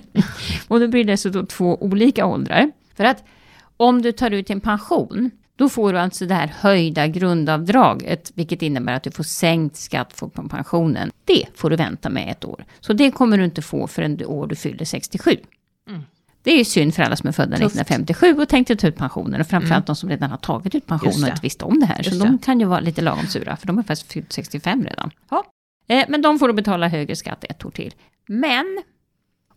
och 0.69 0.81
då 0.81 0.89
blir 0.89 1.05
det 1.05 1.17
så 1.17 1.29
då 1.29 1.47
två 1.47 1.83
olika 1.83 2.27
åldrar. 2.27 2.71
För 2.95 3.05
att 3.05 3.25
om 3.77 4.03
du 4.03 4.13
tar 4.13 4.31
ut 4.31 4.51
en 4.51 4.61
pension 4.61 5.31
då 5.57 5.69
får 5.69 5.93
du 5.93 5.99
alltså 5.99 6.27
det 6.27 6.35
här 6.35 6.47
höjda 6.47 7.07
grundavdraget, 7.07 8.33
vilket 8.35 8.63
innebär 8.63 8.93
att 8.93 9.03
du 9.03 9.11
får 9.11 9.25
sänkt 9.25 9.77
skatt 9.77 10.17
på 10.17 10.29
pensionen. 10.29 11.11
Det 11.25 11.47
får 11.55 11.71
du 11.71 11.77
vänta 11.77 12.11
med 12.11 12.31
ett 12.31 12.45
år. 12.45 12.65
Så 12.81 12.93
det 12.93 13.11
kommer 13.11 13.39
du 13.39 13.45
inte 13.45 13.63
få 13.63 13.87
förrän 13.87 14.17
det 14.17 14.27
år 14.27 14.47
du 14.47 14.57
fyller 14.57 14.85
67. 14.85 15.37
Mm. 15.89 16.03
Det 16.43 16.51
är 16.51 16.59
ju 16.59 16.65
synd 16.65 16.95
för 16.95 17.03
alla 17.03 17.17
som 17.17 17.29
är 17.29 17.33
födda 17.33 17.57
Tufft. 17.57 17.77
1957 17.77 18.35
och 18.43 18.49
tänkte 18.49 18.77
ta 18.77 18.87
ut 18.87 18.97
pensionen. 18.97 19.41
Och 19.41 19.47
framförallt 19.47 19.73
mm. 19.73 19.85
de 19.87 19.97
som 19.97 20.09
redan 20.09 20.31
har 20.31 20.37
tagit 20.37 20.75
ut 20.75 20.87
pension 20.87 21.23
och 21.23 21.29
inte 21.29 21.43
visste 21.43 21.65
om 21.65 21.81
det 21.81 21.87
här. 21.87 21.99
Just 21.99 22.11
så 22.11 22.25
det. 22.25 22.31
de 22.31 22.39
kan 22.39 22.61
ju 22.61 22.67
vara 22.67 22.81
lite 22.81 23.03
lagom 23.03 23.27
sura, 23.27 23.57
för 23.57 23.67
de 23.67 23.77
har 23.77 23.85
faktiskt 23.85 24.13
fyllt 24.13 24.33
65 24.33 24.85
redan. 24.85 25.11
Ja. 25.31 25.45
Eh, 25.89 26.05
men 26.09 26.23
de 26.23 26.39
får 26.39 26.49
då 26.49 26.55
betala 26.55 26.89
högre 26.89 27.17
skatt 27.17 27.45
ett 27.45 27.65
år 27.65 27.71
till. 27.71 27.95
Men 28.27 28.83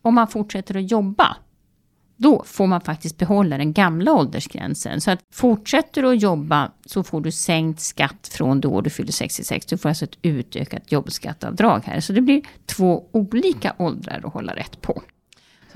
om 0.01 0.15
man 0.15 0.27
fortsätter 0.27 0.77
att 0.77 0.91
jobba 0.91 1.37
då 2.17 2.43
får 2.45 2.67
man 2.67 2.81
faktiskt 2.81 3.17
behålla 3.17 3.57
den 3.57 3.73
gamla 3.73 4.13
åldersgränsen. 4.13 5.01
Så 5.01 5.11
att 5.11 5.19
fortsätter 5.33 6.01
du 6.01 6.09
att 6.09 6.21
jobba 6.21 6.71
så 6.85 7.03
får 7.03 7.21
du 7.21 7.31
sänkt 7.31 7.79
skatt 7.79 8.29
från 8.31 8.61
då 8.61 8.81
du 8.81 8.89
fyller 8.89 9.11
66. 9.11 9.65
Du 9.65 9.77
får 9.77 9.89
alltså 9.89 10.05
ett 10.05 10.17
utökat 10.21 10.91
jobbskatteavdrag 10.91 11.81
här. 11.85 11.99
Så 11.99 12.13
det 12.13 12.21
blir 12.21 12.41
två 12.65 13.03
olika 13.11 13.75
åldrar 13.77 14.21
att 14.23 14.33
hålla 14.33 14.55
rätt 14.55 14.81
på. 14.81 15.01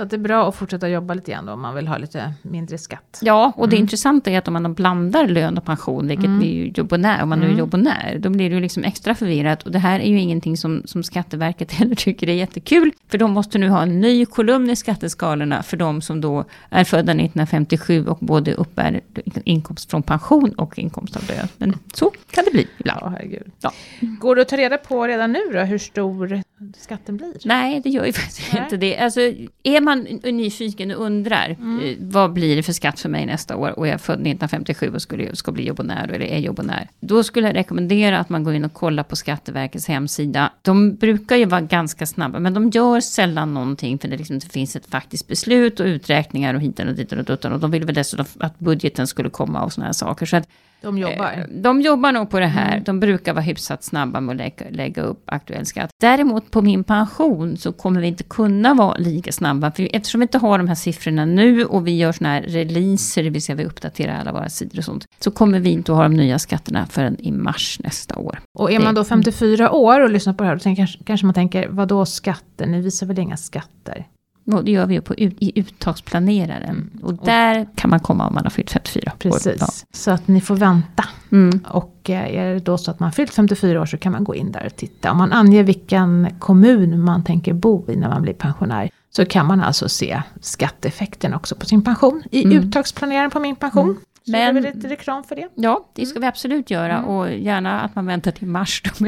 Så 0.01 0.05
att 0.05 0.09
det 0.09 0.15
är 0.15 0.19
bra 0.19 0.49
att 0.49 0.55
fortsätta 0.55 0.89
jobba 0.89 1.13
lite 1.13 1.31
grann 1.31 1.45
då, 1.45 1.53
om 1.53 1.61
man 1.61 1.75
vill 1.75 1.87
ha 1.87 1.97
lite 1.97 2.33
mindre 2.41 2.77
skatt. 2.77 3.19
Ja, 3.21 3.53
och 3.55 3.69
det 3.69 3.75
mm. 3.75 3.83
intressanta 3.83 4.31
är 4.31 4.37
att 4.37 4.47
om 4.47 4.53
man 4.53 4.73
blandar 4.73 5.27
lön 5.27 5.57
och 5.57 5.65
pension, 5.65 6.07
vilket 6.07 6.25
mm. 6.25 6.41
är 6.41 6.45
ju 6.45 6.71
jobbonär, 6.75 7.23
om 7.23 7.29
man 7.29 7.39
nu 7.39 7.45
är 7.45 7.49
mm. 7.49 7.59
jobbonär, 7.59 8.17
då 8.19 8.29
blir 8.29 8.49
det 8.49 8.55
ju 8.55 8.61
liksom 8.61 8.83
extra 8.83 9.15
förvirrat. 9.15 9.63
Och 9.63 9.71
det 9.71 9.79
här 9.79 9.99
är 9.99 10.09
ju 10.09 10.19
ingenting 10.19 10.57
som, 10.57 10.81
som 10.85 11.03
Skatteverket 11.03 11.71
heller 11.79 11.95
tycker 11.95 12.29
är 12.29 12.33
jättekul. 12.33 12.91
För 13.07 13.17
de 13.17 13.31
måste 13.31 13.57
nu 13.57 13.69
ha 13.69 13.81
en 13.81 14.01
ny 14.01 14.25
kolumn 14.25 14.69
i 14.69 14.75
skatteskalorna 14.75 15.63
för 15.63 15.77
de 15.77 16.01
som 16.01 16.21
då 16.21 16.45
är 16.69 16.83
födda 16.83 17.11
1957 17.11 18.07
och 18.07 18.17
både 18.21 18.53
uppbär 18.53 19.01
inkomst 19.45 19.89
från 19.89 20.03
pension 20.03 20.53
och 20.53 20.79
inkomst 20.79 21.15
av 21.15 21.23
lön. 21.27 21.47
Men 21.57 21.77
så 21.93 22.11
kan 22.31 22.45
det 22.45 22.51
bli 22.51 22.67
ibland. 22.77 22.99
Ja, 23.01 23.09
herregud. 23.09 23.51
Ja. 23.59 23.71
Går 24.01 24.35
det 24.35 24.41
att 24.41 24.49
ta 24.49 24.57
reda 24.57 24.77
på 24.77 25.07
redan 25.07 25.31
nu 25.31 25.39
då, 25.53 25.59
hur 25.59 25.77
stor 25.77 26.41
skatten 26.77 27.17
blir? 27.17 27.33
Nej, 27.45 27.81
det 27.83 27.89
gör 27.89 28.05
ju 28.05 28.13
faktiskt 28.13 28.53
Nej. 28.53 28.63
inte 28.63 28.77
det. 28.77 28.97
Alltså, 28.97 29.19
är 29.63 29.81
man 29.81 29.90
nyfiken 30.23 30.91
och 30.91 31.05
undrar, 31.05 31.49
mm. 31.59 31.79
Eh, 31.85 31.95
vad 31.99 32.33
blir 32.33 32.55
det 32.55 32.63
för 32.63 32.73
skatt 32.73 32.99
för 32.99 33.09
mig 33.09 33.25
nästa 33.25 33.55
år 33.55 33.79
och 33.79 33.87
jag 33.87 33.93
är 33.93 33.97
född 33.97 34.13
1957 34.13 34.91
och 34.93 35.01
skulle, 35.01 35.35
ska 35.35 35.51
bli 35.51 35.67
jobbonär 35.67 36.07
eller 36.07 36.25
är 36.25 36.39
jobbonär. 36.39 36.89
Då 36.99 37.23
skulle 37.23 37.47
jag 37.47 37.55
rekommendera 37.55 38.19
att 38.19 38.29
man 38.29 38.43
går 38.43 38.53
in 38.53 38.65
och 38.65 38.73
kollar 38.73 39.03
på 39.03 39.15
Skatteverkets 39.15 39.87
hemsida. 39.87 40.51
De 40.61 40.95
brukar 40.95 41.35
ju 41.35 41.45
vara 41.45 41.61
ganska 41.61 42.05
snabba, 42.05 42.39
men 42.39 42.53
de 42.53 42.69
gör 42.69 42.99
sällan 42.99 43.53
någonting 43.53 43.99
för 43.99 44.07
det 44.07 44.17
liksom 44.17 44.33
inte 44.33 44.49
finns 44.49 44.75
ett 44.75 44.85
faktiskt 44.85 45.27
beslut 45.27 45.79
och 45.79 45.85
uträkningar 45.85 46.53
och 46.53 46.61
hitan 46.61 46.87
och 46.87 46.95
dit 46.95 47.11
och 47.11 47.23
dittan. 47.23 47.53
Och 47.53 47.59
de 47.59 47.71
vill 47.71 47.85
väl 47.85 47.95
dessutom 47.95 48.25
att 48.39 48.59
budgeten 48.59 49.07
skulle 49.07 49.29
komma 49.29 49.63
och 49.63 49.73
sådana 49.73 49.85
här 49.85 49.93
saker. 49.93 50.25
Så 50.25 50.37
att 50.37 50.47
de 50.81 50.97
jobbar? 50.97 51.31
Eh, 51.37 51.45
de 51.49 51.81
jobbar 51.81 52.11
nog 52.11 52.29
på 52.29 52.39
det 52.39 52.45
här. 52.45 52.71
Mm. 52.71 52.83
De 52.83 52.99
brukar 52.99 53.33
vara 53.33 53.43
hyfsat 53.43 53.83
snabba 53.83 54.21
med 54.21 54.33
att 54.33 54.37
lägga, 54.37 54.65
lägga, 54.69 55.01
upp 55.01 55.23
aktuell 55.25 55.65
skatt. 55.65 55.89
Däremot 56.01 56.51
på 56.51 56.61
min 56.61 56.83
pension 56.83 57.57
så 57.57 57.71
kommer 57.71 58.01
vi 58.01 58.07
inte 58.07 58.23
kunna 58.23 58.73
vara 58.73 58.97
lika 58.97 59.31
snabba. 59.31 59.71
För 59.71 59.87
eftersom 59.95 60.19
vi 60.19 60.23
inte 60.23 60.37
har 60.37 60.57
de 60.57 60.67
här 60.67 60.75
siffrorna 60.75 61.25
nu 61.25 61.65
och 61.65 61.87
vi 61.87 61.97
gör 61.97 62.11
sådana 62.11 62.33
här 62.33 62.41
releaser, 62.41 63.23
det 63.23 63.29
vill 63.29 63.41
säga 63.41 63.55
vi 63.55 63.65
uppdaterar 63.65 64.19
alla 64.19 64.31
våra 64.31 64.49
sidor 64.49 64.77
och 64.77 64.85
sånt. 64.85 65.05
Så 65.19 65.31
kommer 65.31 65.59
vi 65.59 65.69
inte 65.69 65.91
att 65.91 65.95
ha 65.95 66.03
de 66.03 66.13
nya 66.13 66.39
skatterna 66.39 66.85
förrän 66.85 67.19
i 67.19 67.31
mars 67.31 67.79
nästa 67.83 68.15
år. 68.15 68.39
Och 68.59 68.71
är 68.71 68.79
man 68.79 68.95
då 68.95 69.03
54 69.03 69.71
år 69.71 69.99
och 69.99 70.09
lyssnar 70.09 70.33
på 70.33 70.43
det 70.43 70.47
här, 70.47 70.55
då 70.55 70.59
tänker, 70.59 70.99
kanske 71.05 71.25
man 71.25 71.33
tänker, 71.33 71.67
vad 71.67 71.87
då 71.87 72.05
skatter? 72.05 72.65
Ni 72.65 72.81
visar 72.81 73.07
väl 73.07 73.19
inga 73.19 73.37
skatter? 73.37 74.05
Och 74.53 74.65
det 74.65 74.71
gör 74.71 74.85
vi 74.85 74.93
ju 74.93 75.01
på, 75.01 75.15
i 75.15 75.51
uttagsplaneraren. 75.55 76.63
Mm. 76.69 76.99
Och 77.03 77.13
där 77.13 77.67
kan 77.75 77.89
man 77.89 77.99
komma 77.99 78.27
om 78.27 78.33
man 78.33 78.43
har 78.43 78.49
fyllt 78.49 78.71
54 78.71 79.11
Precis, 79.19 79.47
år. 79.47 79.55
Ja. 79.59 79.67
så 79.91 80.11
att 80.11 80.27
ni 80.27 80.41
får 80.41 80.55
vänta. 80.55 81.05
Mm. 81.31 81.59
Och 81.67 82.09
eh, 82.09 82.35
är 82.35 82.53
det 82.53 82.59
då 82.59 82.77
så 82.77 82.91
att 82.91 82.99
man 82.99 83.07
har 83.07 83.11
fyllt 83.11 83.33
54 83.33 83.81
år 83.81 83.85
så 83.85 83.97
kan 83.97 84.11
man 84.11 84.23
gå 84.23 84.35
in 84.35 84.51
där 84.51 84.65
och 84.65 84.75
titta. 84.75 85.11
Om 85.11 85.17
man 85.17 85.31
anger 85.31 85.63
vilken 85.63 86.27
kommun 86.39 87.03
man 87.03 87.23
tänker 87.23 87.53
bo 87.53 87.85
i 87.91 87.95
när 87.95 88.09
man 88.09 88.21
blir 88.21 88.33
pensionär. 88.33 88.89
Så 89.09 89.25
kan 89.25 89.45
man 89.45 89.61
alltså 89.61 89.89
se 89.89 90.21
skatteeffekten 90.41 91.33
också 91.33 91.55
på 91.55 91.65
sin 91.65 91.83
pension 91.83 92.23
i 92.31 92.43
mm. 92.43 92.57
uttagsplaneraren 92.57 93.31
på 93.31 93.39
min 93.39 93.55
pension. 93.55 93.97
Mm. 94.27 94.31
Så 94.31 94.31
Men, 94.31 94.63
gör 94.63 94.71
vi 94.71 94.77
lite 94.77 94.89
reklam 94.89 95.23
för 95.23 95.35
det? 95.35 95.47
Ja, 95.55 95.89
det 95.93 96.05
ska 96.05 96.19
vi 96.19 96.25
absolut 96.25 96.71
göra. 96.71 96.97
Mm. 96.97 97.09
Och 97.09 97.33
gärna 97.33 97.81
att 97.81 97.95
man 97.95 98.05
väntar 98.05 98.31
till 98.31 98.47
mars. 98.47 98.83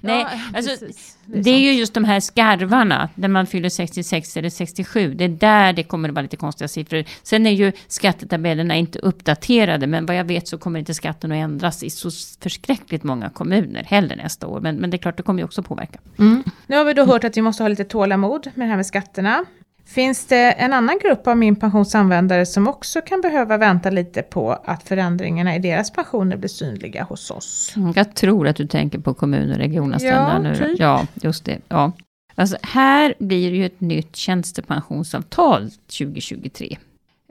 Nej, 0.00 0.26
ja, 0.30 0.30
alltså, 0.54 0.86
det, 1.26 1.38
är, 1.38 1.42
det 1.42 1.50
är 1.50 1.58
ju 1.58 1.72
just 1.72 1.94
de 1.94 2.04
här 2.04 2.20
skarvarna, 2.20 3.08
när 3.14 3.28
man 3.28 3.46
fyller 3.46 3.68
66 3.68 4.36
eller 4.36 4.50
67. 4.50 5.14
Det 5.14 5.24
är 5.24 5.28
där 5.28 5.72
det 5.72 5.82
kommer 5.82 6.08
att 6.08 6.14
vara 6.14 6.22
lite 6.22 6.36
konstiga 6.36 6.68
siffror. 6.68 7.04
Sen 7.22 7.46
är 7.46 7.50
ju 7.50 7.72
skattetabellerna 7.86 8.76
inte 8.76 8.98
uppdaterade. 8.98 9.86
Men 9.86 10.06
vad 10.06 10.16
jag 10.16 10.24
vet 10.24 10.48
så 10.48 10.58
kommer 10.58 10.78
inte 10.78 10.94
skatten 10.94 11.32
att 11.32 11.36
ändras 11.36 11.82
i 11.82 11.90
så 11.90 12.10
förskräckligt 12.40 13.02
många 13.02 13.30
kommuner 13.30 13.84
heller 13.84 14.16
nästa 14.16 14.46
år. 14.46 14.60
Men, 14.60 14.76
men 14.76 14.90
det 14.90 14.96
är 14.96 14.98
klart, 14.98 15.16
det 15.16 15.22
kommer 15.22 15.40
ju 15.40 15.44
också 15.44 15.62
påverka. 15.62 15.98
Mm. 16.18 16.42
Nu 16.66 16.76
har 16.76 16.84
vi 16.84 16.94
då 16.94 17.04
hört 17.04 17.24
att 17.24 17.36
vi 17.36 17.42
måste 17.42 17.62
ha 17.62 17.68
lite 17.68 17.84
tålamod 17.84 18.50
med 18.54 18.66
det 18.66 18.70
här 18.70 18.76
med 18.76 18.86
skatterna. 18.86 19.44
Finns 19.86 20.26
det 20.26 20.52
en 20.52 20.72
annan 20.72 20.98
grupp 21.02 21.26
av 21.26 21.36
min 21.36 21.56
pensionsanvändare 21.56 22.46
som 22.46 22.68
också 22.68 23.00
kan 23.00 23.20
behöva 23.20 23.56
vänta 23.56 23.90
lite 23.90 24.22
på 24.22 24.52
att 24.52 24.82
förändringarna 24.82 25.56
i 25.56 25.58
deras 25.58 25.90
pensioner 25.92 26.36
blir 26.36 26.48
synliga 26.48 27.04
hos 27.04 27.30
oss? 27.30 27.72
Mm, 27.76 27.92
jag 27.96 28.14
tror 28.14 28.48
att 28.48 28.56
du 28.56 28.66
tänker 28.66 28.98
på 28.98 29.14
kommun 29.14 29.50
och 29.50 29.56
regionanställda 29.56 30.32
ja, 30.32 30.38
nu. 30.38 30.56
Typ. 30.56 30.80
Ja, 30.80 31.06
just 31.14 31.44
det. 31.44 31.58
Ja. 31.68 31.92
Alltså, 32.34 32.56
här 32.62 33.14
blir 33.18 33.50
det 33.50 33.56
ju 33.56 33.66
ett 33.66 33.80
nytt 33.80 34.16
tjänstepensionsavtal 34.16 35.70
2023. 35.70 36.76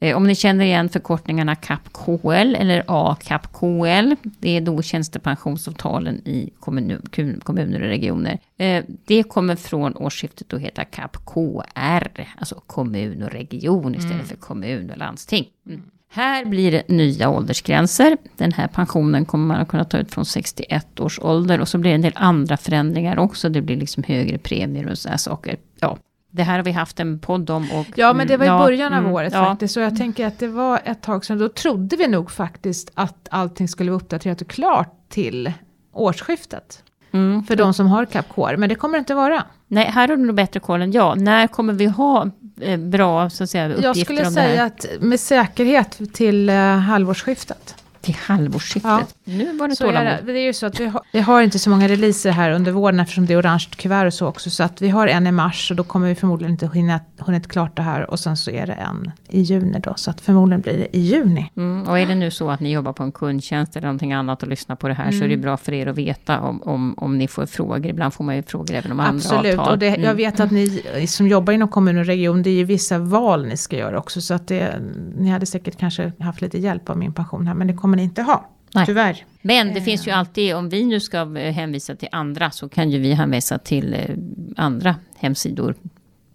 Eh, 0.04 0.18
om 0.18 0.28
ni 0.28 0.36
känner 0.36 0.66
igen 0.66 0.90
förkortningarna 0.90 1.56
CAP-KL 1.56 2.56
eller 2.56 2.84
ACAP-KL, 2.88 4.16
det 4.24 4.58
är 4.58 4.62
då 4.62 4.82
tjänstepensionsavtalen 4.82 6.16
i 6.28 6.50
kommun, 6.60 7.02
kommuner 7.44 7.82
och 7.82 7.88
regioner. 7.88 8.40
Eh, 8.58 8.84
det 9.06 9.24
kommer 9.24 9.56
från 9.56 9.96
årsskiftet 9.96 10.54
att 10.54 10.62
heta 10.62 10.84
CAP-KR, 10.84 12.28
alltså 12.38 12.56
kommun 12.68 13.24
och 13.24 13.32
region 13.32 13.96
istället 13.96 14.14
mm. 14.14 14.26
för 14.26 14.36
kommun 14.36 14.90
och 14.90 14.98
landsting. 14.98 15.48
Mm. 15.68 15.82
Här 16.10 16.46
blir 16.46 16.72
det 16.72 16.84
nya 16.88 17.30
åldersgränser. 17.30 18.18
Den 18.38 18.52
här 18.52 18.68
pensionen 18.68 19.26
kommer 19.26 19.46
man 19.46 19.62
att 19.62 19.68
kunna 19.68 19.86
ta 19.86 19.98
ut 19.98 20.12
från 20.12 20.26
61 20.26 21.00
års 21.00 21.20
ålder. 21.20 21.62
Och 21.62 21.68
så 21.68 21.78
blir 21.78 21.92
det 21.92 21.96
en 21.96 22.02
del 22.02 22.14
andra 22.16 22.58
förändringar 22.58 23.20
också. 23.20 23.50
Det 23.50 23.62
blir 23.62 23.78
liksom 23.78 24.04
högre 24.04 24.38
premier 24.38 24.88
och 24.88 24.98
sådana 24.98 25.18
saker. 25.18 25.58
Ja, 25.80 25.98
det 26.36 26.44
här 26.44 26.56
har 26.56 26.64
vi 26.64 26.72
haft 26.72 27.00
en 27.00 27.20
podd 27.20 27.50
om. 27.50 27.72
Och, 27.72 27.86
ja, 27.96 28.14
men 28.14 28.28
det 28.28 28.38
var 28.38 28.46
i 28.46 28.50
början 28.50 28.94
av 28.94 29.00
mm, 29.00 29.12
året 29.12 29.34
ja. 29.34 29.46
faktiskt. 29.46 29.74
Så 29.74 29.80
jag 29.80 29.98
tänker 29.98 30.28
att 30.28 30.40
det 30.40 30.48
var 30.48 30.80
ett 30.86 31.02
tag 31.02 31.26
sedan. 31.26 31.38
Då 31.38 31.50
trodde 31.50 31.96
vi 31.96 32.08
nog 32.08 32.32
faktiskt 32.32 32.92
att 32.94 33.28
allting 33.32 33.68
skulle 33.68 33.92
vara 33.92 34.02
uppdaterat 34.02 34.42
och 34.42 34.48
klart 34.48 35.10
till 35.10 35.54
årsskiftet. 35.94 36.84
Mm. 37.12 37.44
För 37.44 37.56
de 37.56 37.74
som 37.74 37.88
har 37.88 38.06
CapCore, 38.06 38.58
men 38.58 38.70
det 38.70 38.76
kommer 38.76 38.98
det 38.98 39.00
inte 39.00 39.16
vara. 39.16 39.44
Nej, 39.68 39.86
här 39.86 40.08
har 40.08 40.18
du 40.18 40.26
nog 40.26 40.36
bättre 40.36 40.60
koll 40.60 40.82
än 40.82 40.92
jag. 40.92 41.22
När 41.22 41.48
kommer 41.48 41.74
vi 41.74 41.86
ha 41.86 42.30
eh, 42.62 42.80
bra 42.80 43.30
så 43.30 43.44
att 43.44 43.50
säga, 43.50 43.66
uppgifter 43.66 43.88
Jag 43.88 43.98
skulle 43.98 44.26
säga 44.26 44.64
att 44.64 44.86
med 45.00 45.20
säkerhet 45.20 46.14
till 46.14 46.50
eh, 46.50 46.56
halvårsskiftet 46.56 47.83
till 48.04 48.16
halvårsskiftet. 48.16 48.84
Ja. 48.84 49.08
Nu 49.24 49.58
var 49.58 49.68
det 49.68 49.76
så 49.76 49.88
är 49.88 50.06
det. 50.06 50.34
det 50.34 50.40
är 50.40 50.46
ju 50.46 50.54
så 50.54 50.66
att 50.66 50.80
vi 50.80 50.86
har, 50.86 51.02
vi 51.12 51.20
har 51.20 51.42
inte 51.42 51.60
så 51.60 51.70
många 51.70 51.88
releaser 51.88 52.32
här 52.32 52.52
under 52.52 52.72
våren 52.72 53.00
eftersom 53.00 53.26
det 53.26 53.34
är 53.34 53.42
orange 53.42 53.68
kuvert 53.76 54.06
och 54.06 54.14
så 54.14 54.28
också. 54.28 54.50
Så 54.50 54.64
att 54.64 54.82
vi 54.82 54.90
har 54.90 55.08
en 55.08 55.28
i 55.28 55.32
mars 55.32 55.72
och 55.72 55.78
då 55.78 55.84
kommer 55.84 56.08
vi 56.08 56.16
förmodligen 56.16 56.52
inte 56.52 56.70
hinna 56.74 57.00
hunnit 57.18 57.48
klart 57.48 57.78
det 57.78 57.82
här. 57.82 58.10
Och 58.10 58.20
sen 58.20 58.38
så 58.38 58.52
är 58.52 58.68
det 58.68 58.74
en 58.74 59.12
i 59.30 59.42
juni 59.42 59.80
då. 59.80 59.94
Så 59.96 60.10
att 60.10 60.22
förmodligen 60.22 60.62
blir 60.62 60.78
det 60.78 60.98
i 60.98 61.00
juni. 61.00 61.52
Mm, 61.58 61.88
och 61.88 62.00
är 62.00 62.06
det 62.06 62.16
nu 62.16 62.32
så 62.32 62.50
att 62.50 62.60
ni 62.60 62.72
jobbar 62.72 62.94
på 62.94 63.04
en 63.04 63.12
kundtjänst 63.12 63.76
eller 63.76 63.88
någonting 63.88 64.14
annat 64.14 64.44
och 64.44 64.50
lyssnar 64.50 64.76
på 64.76 64.88
det 64.88 64.94
här 64.94 65.04
mm. 65.04 65.20
så 65.20 65.24
är 65.24 65.28
det 65.28 65.34
mm. 65.34 65.42
bra 65.42 65.58
för 65.58 65.74
er 65.74 65.88
att 65.88 65.98
veta 65.98 66.40
om, 66.40 66.62
om, 66.64 66.94
om 66.98 67.18
ni 67.18 67.28
får 67.28 67.46
frågor. 67.46 67.86
Ibland 67.86 68.14
får 68.14 68.24
man 68.24 68.36
ju 68.36 68.44
frågor 68.44 68.76
även 68.76 68.92
om 68.92 69.00
Absolut. 69.00 69.38
andra 69.38 69.50
avtal. 69.50 69.60
Absolut, 69.60 69.74
och 69.74 69.80
det, 69.80 69.88
jag 69.88 69.98
mm. 69.98 70.18
vet 70.18 70.40
att 70.40 70.52
ni 70.52 71.08
som 71.08 71.28
jobbar 71.28 71.54
inom 71.54 71.68
kommun 71.68 71.98
och 71.98 72.06
region, 72.06 72.44
det 72.44 72.50
är 72.50 72.54
ju 72.54 72.64
vissa 72.64 73.00
val 73.00 73.46
ni 73.46 73.58
ska 73.58 73.78
göra 73.78 74.00
också. 74.00 74.22
Så 74.22 74.34
att 74.34 74.48
det, 74.48 74.74
ni 75.18 75.30
hade 75.30 75.46
säkert 75.46 75.78
kanske 75.80 76.12
haft 76.20 76.42
lite 76.42 76.58
hjälp 76.58 76.90
av 76.90 76.98
min 76.98 77.14
pension 77.14 77.48
här, 77.48 77.54
men 77.54 77.68
det 77.68 77.74
kommer 77.74 77.93
ni 77.96 78.04
inte 78.04 78.22
ha. 78.22 78.50
Nej. 78.74 78.86
Tyvärr. 78.86 79.26
Men 79.42 79.74
det 79.74 79.82
finns 79.82 80.08
ju 80.08 80.12
eh. 80.12 80.18
alltid, 80.18 80.56
om 80.56 80.70
vi 80.70 80.84
nu 80.84 81.00
ska 81.00 81.18
eh, 81.18 81.54
hänvisa 81.54 81.96
till 81.96 82.10
andra, 82.12 82.52
så 82.52 82.70
kan 82.70 82.92
ju 82.92 83.00
vi 83.00 83.14
hänvisa 83.14 83.58
till 83.58 83.94
eh, 83.94 84.16
andra 84.58 84.96
hemsidor 85.16 85.76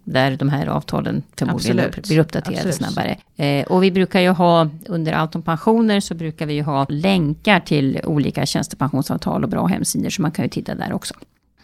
där 0.04 0.36
de 0.36 0.48
här 0.48 0.66
avtalen 0.66 1.22
förmodligen 1.38 1.78
Absolut. 1.78 2.08
blir 2.08 2.18
uppdaterade 2.18 2.68
Absolut. 2.68 2.74
snabbare. 2.74 3.18
Eh, 3.36 3.66
och 3.66 3.82
vi 3.82 3.90
brukar 3.90 4.20
ju 4.20 4.28
ha, 4.28 4.68
under 4.86 5.12
allt 5.12 5.34
om 5.34 5.42
pensioner, 5.42 6.00
så 6.00 6.14
brukar 6.14 6.46
vi 6.46 6.54
ju 6.54 6.62
ha 6.62 6.86
länkar 6.88 7.60
till 7.60 8.00
olika 8.04 8.46
tjänstepensionsavtal 8.46 9.44
och 9.44 9.50
bra 9.50 9.66
hemsidor, 9.66 10.10
så 10.10 10.22
man 10.22 10.30
kan 10.30 10.44
ju 10.44 10.48
titta 10.48 10.74
där 10.74 10.92
också. 10.92 11.14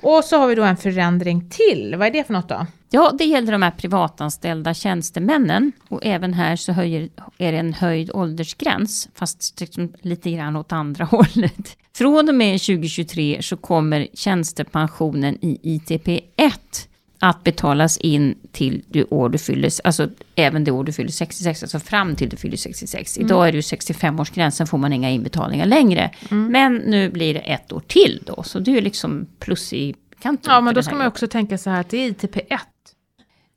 Och 0.04 0.24
så 0.24 0.36
har 0.36 0.46
vi 0.46 0.54
då 0.54 0.62
en 0.62 0.76
förändring 0.76 1.48
till. 1.50 1.94
Vad 1.96 2.06
är 2.06 2.10
det 2.10 2.24
för 2.24 2.32
något 2.32 2.48
då? 2.48 2.66
Ja, 2.90 3.12
det 3.18 3.24
gäller 3.24 3.52
de 3.52 3.62
här 3.62 3.70
privatanställda 3.70 4.74
tjänstemännen. 4.74 5.72
Och 5.88 6.00
även 6.02 6.34
här 6.34 6.56
så 6.56 6.72
höjer, 6.72 7.08
är 7.38 7.52
det 7.52 7.58
en 7.58 7.74
höjd 7.74 8.10
åldersgräns, 8.14 9.08
fast 9.14 9.60
liksom 9.60 9.92
lite 10.00 10.30
grann 10.30 10.56
åt 10.56 10.72
andra 10.72 11.04
hållet. 11.10 11.76
Från 11.96 12.28
och 12.28 12.34
med 12.34 12.60
2023 12.60 13.38
så 13.42 13.56
kommer 13.56 14.08
tjänstepensionen 14.14 15.38
i 15.40 15.78
ITP1 15.78 16.88
att 17.24 17.44
betalas 17.44 17.98
in 17.98 18.38
till 18.52 18.84
det 18.88 19.04
år 19.04 19.28
du 19.28 19.38
fyller, 19.38 19.70
alltså 19.84 20.08
även 20.34 20.64
det 20.64 20.70
år 20.70 20.84
du 20.84 20.92
fyller 20.92 21.10
66, 21.10 21.62
alltså 21.62 21.80
fram 21.80 22.16
till 22.16 22.28
du 22.28 22.36
fyller 22.36 22.56
66. 22.56 23.16
Mm. 23.16 23.26
Idag 23.26 23.48
är 23.48 23.52
det 23.52 23.56
ju 23.56 23.60
65-årsgränsen, 23.60 24.66
får 24.66 24.78
man 24.78 24.92
inga 24.92 25.10
inbetalningar 25.10 25.66
längre. 25.66 26.10
Mm. 26.30 26.52
Men 26.52 26.76
nu 26.76 27.10
blir 27.10 27.34
det 27.34 27.40
ett 27.40 27.72
år 27.72 27.80
till 27.80 28.22
då, 28.26 28.42
så 28.42 28.58
det 28.58 28.70
är 28.70 28.74
ju 28.74 28.80
liksom 28.80 29.26
plus 29.38 29.72
i 29.72 29.94
kanten. 30.20 30.52
Ja, 30.52 30.60
men 30.60 30.74
då 30.74 30.82
ska 30.82 30.94
man 30.94 31.06
också 31.06 31.28
tänka 31.28 31.58
så 31.58 31.70
här 31.70 31.80
att 31.80 31.88
det 31.88 31.98
är 31.98 32.10
ITP1. 32.10 32.58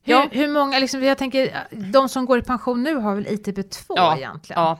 Hur, 0.02 0.14
ja. 0.14 0.28
hur 0.30 0.48
många, 0.48 0.78
liksom, 0.78 1.02
jag 1.02 1.18
tänker, 1.18 1.66
de 1.70 2.08
som 2.08 2.26
går 2.26 2.38
i 2.38 2.42
pension 2.42 2.82
nu 2.82 2.94
har 2.94 3.14
väl 3.14 3.26
ITP2 3.26 3.84
ja, 3.88 4.16
egentligen? 4.16 4.62
Ja, 4.62 4.78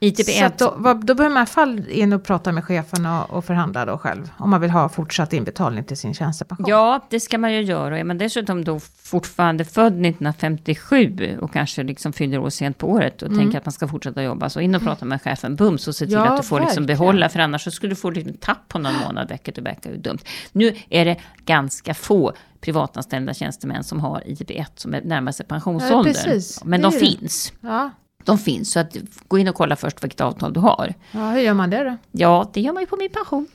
ITP1. 0.00 0.58
Så 0.58 0.64
då, 0.64 0.94
då 0.94 1.14
behöver 1.14 1.34
man 1.34 1.36
i 1.36 1.40
alla 1.40 1.46
fall 1.46 1.88
in 1.88 2.12
och 2.12 2.24
prata 2.24 2.52
med 2.52 2.64
chefen 2.64 3.06
och, 3.06 3.30
och, 3.30 3.44
förhandla 3.44 3.84
då 3.84 3.98
själv. 3.98 4.30
Om 4.38 4.50
man 4.50 4.60
vill 4.60 4.70
ha 4.70 4.88
fortsatt 4.88 5.32
inbetalning 5.32 5.84
till 5.84 5.96
sin 5.96 6.14
tjänstepension. 6.14 6.66
Ja, 6.68 7.06
det 7.10 7.20
ska 7.20 7.38
man 7.38 7.52
ju 7.52 7.62
göra. 7.62 7.98
Är 7.98 8.04
man 8.04 8.18
dessutom 8.18 8.64
då 8.64 8.80
fortfarande 9.02 9.64
född 9.64 9.92
1957 9.92 11.38
och 11.40 11.52
kanske 11.52 11.82
liksom 11.82 12.12
fyller 12.12 12.38
år 12.38 12.50
sent 12.50 12.78
på 12.78 12.90
året 12.90 13.22
och 13.22 13.28
mm. 13.28 13.38
tänker 13.38 13.58
att 13.58 13.66
man 13.66 13.72
ska 13.72 13.88
fortsätta 13.88 14.22
jobba. 14.22 14.50
Så 14.50 14.60
in 14.60 14.74
och 14.74 14.82
prata 14.82 15.04
med 15.04 15.22
chefen 15.22 15.56
bums 15.56 15.88
och 15.88 15.94
se 15.94 16.06
till 16.06 16.14
ja, 16.14 16.28
att 16.28 16.42
du 16.42 16.48
får 16.48 16.60
liksom 16.60 16.86
behålla. 16.86 17.28
För 17.28 17.40
annars 17.40 17.64
så 17.64 17.70
skulle 17.70 17.92
du 17.92 17.96
få 17.96 18.10
lite 18.10 18.32
tapp 18.32 18.68
på 18.68 18.78
någon 18.78 18.94
månad, 19.06 19.28
verkar 19.28 19.90
ju 19.90 19.96
dumt. 19.96 20.18
Nu 20.52 20.76
är 20.88 21.04
det 21.04 21.16
ganska 21.44 21.94
få 21.94 22.32
privatanställda 22.60 23.34
tjänstemän 23.34 23.84
som 23.84 24.00
har 24.00 24.20
ITP1 24.20 24.66
som 24.74 24.94
är 24.94 25.02
närmar 25.02 25.32
sig 25.32 25.46
pensionsåldern. 25.46 26.14
Ja, 26.26 26.40
Men 26.64 26.80
de 26.80 26.92
finns. 26.92 27.52
Ja. 27.60 27.90
De 28.24 28.38
finns, 28.38 28.72
så 28.72 28.80
att 28.80 28.96
gå 29.28 29.38
in 29.38 29.48
och 29.48 29.54
kolla 29.54 29.76
först 29.76 30.04
vilket 30.04 30.20
avtal 30.20 30.52
du 30.52 30.60
har. 30.60 30.94
Ja, 31.12 31.30
hur 31.30 31.40
gör 31.40 31.54
man 31.54 31.70
det 31.70 31.84
då? 31.84 31.96
Ja, 32.12 32.50
det 32.52 32.60
gör 32.60 32.72
man 32.72 32.82
ju 32.82 32.86
på 32.86 32.96
min 32.96 33.10
pension. 33.10 33.48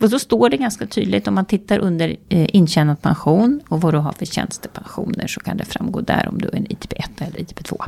Och 0.00 0.10
så 0.10 0.18
står 0.18 0.50
det 0.50 0.56
ganska 0.56 0.86
tydligt 0.86 1.28
om 1.28 1.34
man 1.34 1.44
tittar 1.44 1.78
under 1.78 2.16
eh, 2.28 2.46
intjänad 2.56 3.02
pension 3.02 3.60
och 3.68 3.80
vad 3.80 3.94
du 3.94 3.98
har 3.98 4.12
för 4.12 4.26
tjänstepensioner 4.26 5.26
så 5.26 5.40
kan 5.40 5.56
det 5.56 5.64
framgå 5.64 6.00
där 6.00 6.28
om 6.28 6.38
du 6.38 6.48
är 6.48 6.56
en 6.56 6.66
ITP1 6.66 7.08
eller 7.18 7.38
ITP2. 7.38 7.82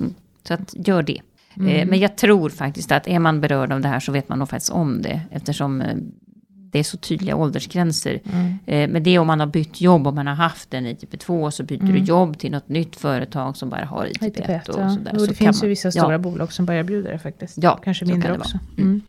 Mm. 0.00 0.14
Så 0.48 0.54
att 0.54 0.74
gör 0.86 1.02
det. 1.02 1.20
Eh, 1.56 1.62
mm. 1.62 1.68
Eh, 1.68 1.86
men 1.86 1.98
jag 1.98 2.16
tror 2.16 2.50
faktiskt 2.50 2.92
att 2.92 3.08
är 3.08 3.18
man 3.18 3.40
berörd 3.40 3.72
av 3.72 3.80
det 3.80 3.88
här 3.88 4.00
så 4.00 4.12
vet 4.12 4.28
man 4.28 4.38
nog 4.38 4.48
faktiskt 4.48 4.72
om 4.72 5.02
det. 5.02 5.20
Eftersom 5.30 5.80
eh, 5.80 5.96
det 6.76 6.80
är 6.80 6.84
så 6.84 6.96
tydliga 6.96 7.36
åldersgränser. 7.36 8.20
Mm. 8.32 8.58
Eh, 8.66 8.88
men 8.92 9.02
det 9.02 9.14
är 9.14 9.18
om 9.18 9.26
man 9.26 9.40
har 9.40 9.46
bytt 9.46 9.80
jobb, 9.80 10.06
om 10.06 10.14
man 10.14 10.26
har 10.26 10.34
haft 10.34 10.74
en 10.74 10.86
ITP2 10.86 11.50
så 11.50 11.62
byter 11.62 11.80
mm. 11.80 11.94
du 11.94 11.98
jobb 11.98 12.38
till 12.38 12.50
något 12.50 12.68
nytt 12.68 12.96
företag 12.96 13.56
som 13.56 13.70
bara 13.70 13.84
har 13.84 14.06
ITP1. 14.06 14.20
ITP1 14.20 14.68
och 14.68 14.92
sådär. 14.92 15.12
Jo, 15.14 15.20
det 15.20 15.26
så 15.26 15.34
finns 15.34 15.64
ju 15.64 15.68
vissa 15.68 15.90
stora 15.90 16.12
ja. 16.12 16.18
bolag 16.18 16.52
som 16.52 16.66
börjar 16.66 16.80
erbjuda 16.80 17.10
det 17.10 17.18
faktiskt. 17.18 17.58
Ja, 17.62 17.80
Kanske 17.84 18.04
mindre 18.04 18.38
också. 18.38 18.58
Mm. 18.78 19.02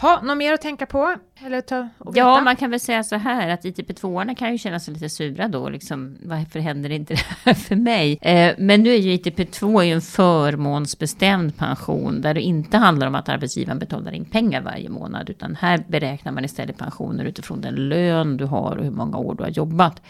Ha, 0.00 0.20
något 0.22 0.36
mer 0.36 0.52
att 0.52 0.60
tänka 0.60 0.86
på? 0.86 1.14
Eller 1.46 1.60
ta 1.60 1.88
ja, 2.14 2.40
man 2.40 2.56
kan 2.56 2.70
väl 2.70 2.80
säga 2.80 3.04
så 3.04 3.16
här 3.16 3.48
att 3.48 3.64
ITP2 3.64 4.34
kan 4.34 4.52
ju 4.52 4.58
känna 4.58 4.80
sig 4.80 4.94
lite 4.94 5.08
sura 5.08 5.48
då. 5.48 5.68
Liksom, 5.68 6.16
varför 6.22 6.60
händer 6.60 6.90
inte 6.90 7.14
det 7.14 7.24
här 7.44 7.54
för 7.54 7.76
mig? 7.76 8.18
Eh, 8.22 8.54
men 8.58 8.82
nu 8.82 8.90
är 8.90 8.98
ju 8.98 9.16
ITP2 9.16 9.82
ju 9.82 9.92
en 9.92 10.00
förmånsbestämd 10.00 11.56
pension 11.56 12.20
där 12.20 12.34
det 12.34 12.40
inte 12.40 12.76
handlar 12.76 13.06
om 13.06 13.14
att 13.14 13.28
arbetsgivaren 13.28 13.78
betalar 13.78 14.12
in 14.12 14.24
pengar 14.24 14.60
varje 14.60 14.88
månad. 14.88 15.30
Utan 15.30 15.56
här 15.56 15.84
beräknar 15.88 16.32
man 16.32 16.44
istället 16.44 16.78
pensioner 16.78 17.24
utifrån 17.24 17.60
den 17.60 17.74
lön 17.74 18.36
du 18.36 18.44
har 18.44 18.76
och 18.76 18.84
hur 18.84 18.90
många 18.90 19.18
år 19.18 19.34
du 19.34 19.42
har 19.42 19.50
jobbat. 19.50 20.02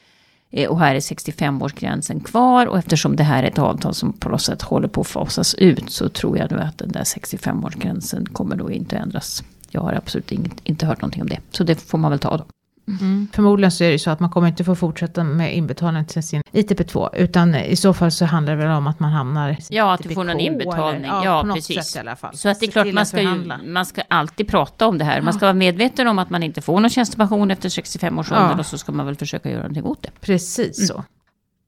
Eh, 0.51 0.71
och 0.71 0.79
här 0.79 0.95
är 0.95 1.01
65-årsgränsen 1.01 2.25
kvar 2.25 2.67
och 2.67 2.79
eftersom 2.79 3.17
det 3.17 3.25
här 3.25 3.43
är 3.43 3.47
ett 3.47 3.59
avtal 3.59 3.95
som 3.95 4.13
på 4.13 4.29
något 4.29 4.43
sätt 4.43 4.63
håller 4.63 4.89
på 4.89 5.01
att 5.01 5.07
fasas 5.07 5.55
ut 5.55 5.91
så 5.91 6.09
tror 6.09 6.39
jag 6.39 6.51
nu 6.51 6.59
att 6.59 6.79
den 6.79 6.93
där 6.93 7.05
65-årsgränsen 7.05 8.27
kommer 8.33 8.57
då 8.57 8.71
inte 8.71 8.97
ändras 8.97 9.43
jag 9.71 9.81
har 9.81 9.93
absolut 9.93 10.33
inget, 10.33 10.53
inte 10.65 10.87
hört 10.87 11.01
någonting 11.03 11.23
om 11.23 11.29
det. 11.29 11.41
Så 11.51 11.65
det 11.65 11.81
får 11.81 11.99
man 11.99 12.11
väl 12.11 12.21
ta 12.21 12.37
då. 12.37 12.45
Mm. 12.89 13.29
Förmodligen 13.33 13.71
så 13.71 13.85
är 13.85 13.91
det 13.91 13.99
så 13.99 14.11
att 14.11 14.21
man 14.21 14.31
kommer 14.31 14.49
inte 14.49 14.65
få 14.65 14.75
fortsätta 14.75 15.25
med 15.25 15.57
inbetalning 15.57 16.05
till 16.05 16.23
sin 16.23 16.43
ITP2. 16.53 17.17
Utan 17.17 17.55
i 17.55 17.77
så 17.77 17.95
fall 17.95 18.11
så 18.11 18.25
handlar 18.25 18.57
det 18.57 18.63
väl 18.63 18.77
om 18.77 18.87
att 18.87 19.01
man 19.01 19.13
hamnar 19.13 19.57
Ja, 19.69 19.95
att 19.95 20.03
du 20.03 20.09
får 20.09 20.25
någon 20.25 20.41
inbetalning. 20.41 21.05
Eller, 21.05 21.25
ja, 21.25 21.45
ja 21.47 21.55
precis. 21.55 21.97
i 21.97 21.99
alla 21.99 22.17
fall. 22.17 22.37
Så 22.37 22.49
att 22.49 22.61
det 22.61 22.67
är 22.67 22.71
klart, 22.71 22.93
man 22.93 23.07
ska, 23.07 23.21
ju, 23.21 23.53
man 23.65 23.87
ska 23.87 24.03
alltid 24.09 24.49
prata 24.49 24.87
om 24.87 24.99
det 24.99 25.05
här. 25.05 25.21
Man 25.21 25.33
ska 25.33 25.47
vara 25.47 25.55
medveten 25.55 26.09
om 26.09 26.19
att 26.19 26.31
man 26.31 26.43
inte 26.43 26.61
får 26.61 26.81
någon 26.81 26.91
tjänstepension 26.91 27.51
efter 27.51 27.69
65 27.69 28.19
års 28.19 28.33
ålder. 28.33 28.51
Ja. 28.51 28.59
Och 28.59 28.67
så 28.67 28.79
ska 28.79 28.93
man 28.93 29.07
väl 29.07 29.17
försöka 29.17 29.51
göra 29.51 29.63
någonting 29.63 29.85
åt 29.85 30.03
det. 30.03 30.11
Precis 30.21 30.79
mm. 30.79 30.87
så. 30.87 31.05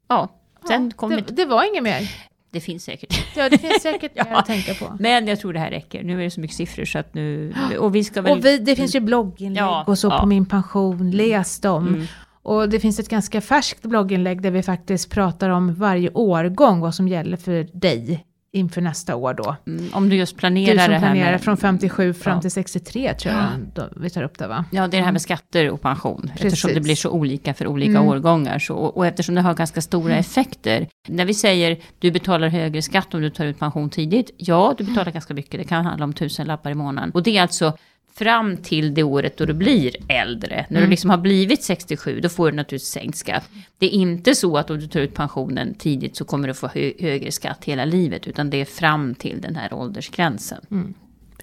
Ja, 0.09 0.29
Sen 0.69 0.93
ja, 1.01 1.09
det, 1.09 1.21
det, 1.21 1.45
var 1.45 1.65
inget 1.65 1.83
mer. 1.83 2.11
Det 2.53 2.61
finns 2.61 2.85
säkert. 2.85 3.37
Ja, 3.37 3.49
det 3.49 3.59
finns 3.59 3.83
säkert 3.83 4.13
ja, 4.15 4.25
att 4.31 4.47
tänka 4.47 4.75
på. 4.75 4.97
Men 4.99 5.27
jag 5.27 5.41
tror 5.41 5.53
det 5.53 5.59
här 5.59 5.71
räcker. 5.71 6.03
Nu 6.03 6.21
är 6.21 6.25
det 6.25 6.31
så 6.31 6.41
mycket 6.41 6.57
siffror 6.57 6.85
så 6.85 6.99
att 6.99 7.15
nu... 7.15 7.55
Och 7.79 7.95
vi 7.95 8.05
ska 8.05 8.23
väl... 8.23 8.39
Och 8.39 8.45
vi, 8.45 8.59
det 8.59 8.77
finns 8.77 8.95
ju 8.95 9.01
blogginlägg 9.01 9.63
ja, 9.63 9.85
och 9.87 9.99
så 9.99 10.09
ja. 10.09 10.21
på 10.21 10.27
min 10.27 10.47
pension. 10.47 11.11
Läs 11.11 11.61
dem. 11.61 11.89
Mm. 11.89 12.07
Och 12.43 12.69
det 12.69 12.81
finns 12.81 12.99
ett 12.99 13.09
ganska 13.09 13.41
färskt 13.41 13.83
blogginlägg 13.83 14.43
där 14.43 14.51
vi 14.51 14.63
faktiskt 14.63 15.11
pratar 15.11 15.51
om 15.51 15.75
varje 15.75 16.11
årgång, 16.11 16.81
vad 16.81 16.95
som 16.95 17.09
gäller 17.09 17.37
för 17.37 17.69
dig 17.73 18.27
inför 18.53 18.81
nästa 18.81 19.17
år 19.17 19.35
då. 19.35 19.57
Mm, 19.67 19.91
om 19.93 20.09
du 20.09 20.17
just 20.17 20.37
planerar 20.37 20.75
du 20.75 20.79
som 20.81 20.89
det 20.89 20.99
här 20.99 21.01
planerar 21.01 21.31
med, 21.31 21.41
från 21.41 21.57
57 21.57 22.13
fram 22.13 22.35
ja. 22.35 22.41
till 22.41 22.51
63 22.51 23.15
tror 23.15 23.35
jag 23.35 23.47
då, 23.75 23.89
vi 23.97 24.11
tar 24.11 24.23
upp 24.23 24.39
det 24.39 24.47
va? 24.47 24.65
Ja, 24.71 24.81
det 24.81 24.87
är 24.87 24.89
det 24.89 24.97
här 24.97 25.03
med 25.03 25.09
mm. 25.09 25.21
skatter 25.21 25.71
och 25.71 25.81
pension. 25.81 26.23
Precis. 26.23 26.45
Eftersom 26.45 26.75
det 26.75 26.81
blir 26.81 26.95
så 26.95 27.11
olika 27.11 27.55
för 27.55 27.67
olika 27.67 27.91
mm. 27.91 28.09
årgångar. 28.09 28.59
Så, 28.59 28.75
och, 28.75 29.07
eftersom 29.07 29.35
det 29.35 29.41
har 29.41 29.55
ganska 29.55 29.81
stora 29.81 30.13
mm. 30.13 30.21
effekter. 30.21 30.89
När 31.09 31.25
vi 31.25 31.35
säger 31.35 31.79
du 31.99 32.11
betalar 32.11 32.49
högre 32.49 32.83
skatt 32.83 33.15
om 33.15 33.21
du 33.21 33.31
tar 33.31 33.45
ut 33.45 33.59
pension 33.59 33.91
tidigt. 33.91 34.31
Ja, 34.37 34.75
du 34.79 34.85
betalar 34.85 35.13
ganska 35.13 35.35
mycket. 35.35 35.61
Det 35.61 35.65
kan 35.65 35.85
handla 35.85 36.05
om 36.05 36.13
tusen 36.13 36.47
lappar 36.47 36.71
i 36.71 36.75
månaden. 36.75 37.11
Och 37.11 37.23
det 37.23 37.39
är 37.39 37.43
alltså 37.43 37.77
fram 38.21 38.57
till 38.57 38.95
det 38.95 39.03
året 39.03 39.37
då 39.37 39.45
du 39.47 39.53
blir 39.53 39.97
äldre. 40.09 40.67
När 40.69 40.77
Mm. 40.77 40.83
du 40.83 40.91
liksom 40.91 41.11
har 41.11 41.19
blivit 41.19 41.63
67, 41.63 42.21
då 42.21 42.29
får 42.29 42.51
du 42.51 42.57
naturligtvis 42.57 42.91
sänkt 42.91 43.19
skatt. 43.19 43.49
Det 43.79 43.87
är 43.87 43.91
inte 43.91 44.35
så 44.35 44.57
att 44.59 44.71
om 44.71 44.79
du 44.81 44.87
tar 44.87 45.01
ut 45.01 45.15
pensionen 45.15 45.75
tidigt 45.75 46.17
så 46.17 46.25
kommer 46.25 46.49
du 46.49 46.55
få 46.55 46.67
hö 46.67 46.93
högre 46.99 47.33
skatt 47.33 47.65
hela 47.65 47.85
livet, 47.85 48.27
utan 48.27 48.51
det 48.51 48.61
är 48.61 48.65
fram 48.65 49.15
till 49.15 49.41
den 49.41 49.57
här 49.57 49.73
åldersgränsen. 49.73 50.61
Mm. 50.71 50.95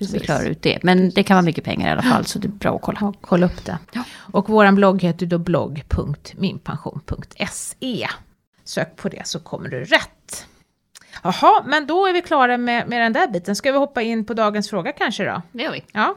Så 0.02 0.14
vi 0.14 0.20
klarar 0.20 0.46
ut 0.50 0.62
det. 0.62 0.80
Men 0.84 1.10
det 1.10 1.24
kan 1.24 1.36
vara 1.36 1.46
mycket 1.46 1.64
pengar 1.64 1.88
i 1.88 1.92
alla 1.92 2.02
fall, 2.02 2.26
så 2.26 2.40
det 2.40 2.48
är 2.48 2.50
bra 2.50 2.76
att 2.76 2.82
kolla. 2.82 2.98
Ja, 3.02 3.14
kolla 3.22 3.46
upp 3.46 3.66
det. 3.66 3.78
Och 4.32 4.50
vår 4.50 4.72
blogg 4.72 5.02
heter 5.04 5.26
då 5.26 5.38
blogg.minpension.se. 6.68 8.08
Sök 8.64 8.96
på 8.96 9.10
det 9.10 9.28
så 9.28 9.40
kommer 9.40 9.70
du 9.70 9.84
rätt. 9.84 10.46
Jaha, 11.24 11.64
men 11.66 11.88
då 11.88 12.06
är 12.06 12.14
vi 12.14 12.22
klara 12.22 12.58
med, 12.58 12.88
med 12.90 13.02
den 13.02 13.14
där 13.14 13.28
biten. 13.28 13.56
Ska 13.56 13.72
vi 13.72 13.78
hoppa 13.78 14.02
in 14.02 14.26
på 14.26 14.34
dagens 14.34 14.70
fråga 14.70 14.92
kanske 14.92 15.26
då? 15.26 15.42
Det 15.52 15.64
gör 15.64 15.72
vi. 15.72 15.84
Ja. 15.92 16.16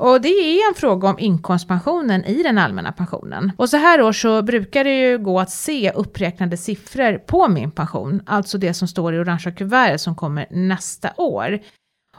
Och 0.00 0.20
det 0.20 0.28
är 0.28 0.68
en 0.68 0.74
fråga 0.74 1.08
om 1.08 1.18
inkomstpensionen 1.18 2.24
i 2.24 2.42
den 2.42 2.58
allmänna 2.58 2.92
pensionen. 2.92 3.52
Och 3.56 3.68
så 3.68 3.76
här 3.76 4.02
år 4.02 4.12
så 4.12 4.42
brukar 4.42 4.84
det 4.84 5.00
ju 5.00 5.18
gå 5.18 5.40
att 5.40 5.50
se 5.50 5.92
uppräknade 5.92 6.56
siffror 6.56 7.18
på 7.18 7.48
min 7.48 7.70
pension, 7.70 8.22
alltså 8.26 8.58
det 8.58 8.74
som 8.74 8.88
står 8.88 9.14
i 9.14 9.18
orangea 9.18 9.52
kuvertet 9.52 10.00
som 10.00 10.16
kommer 10.16 10.46
nästa 10.50 11.10
år. 11.16 11.58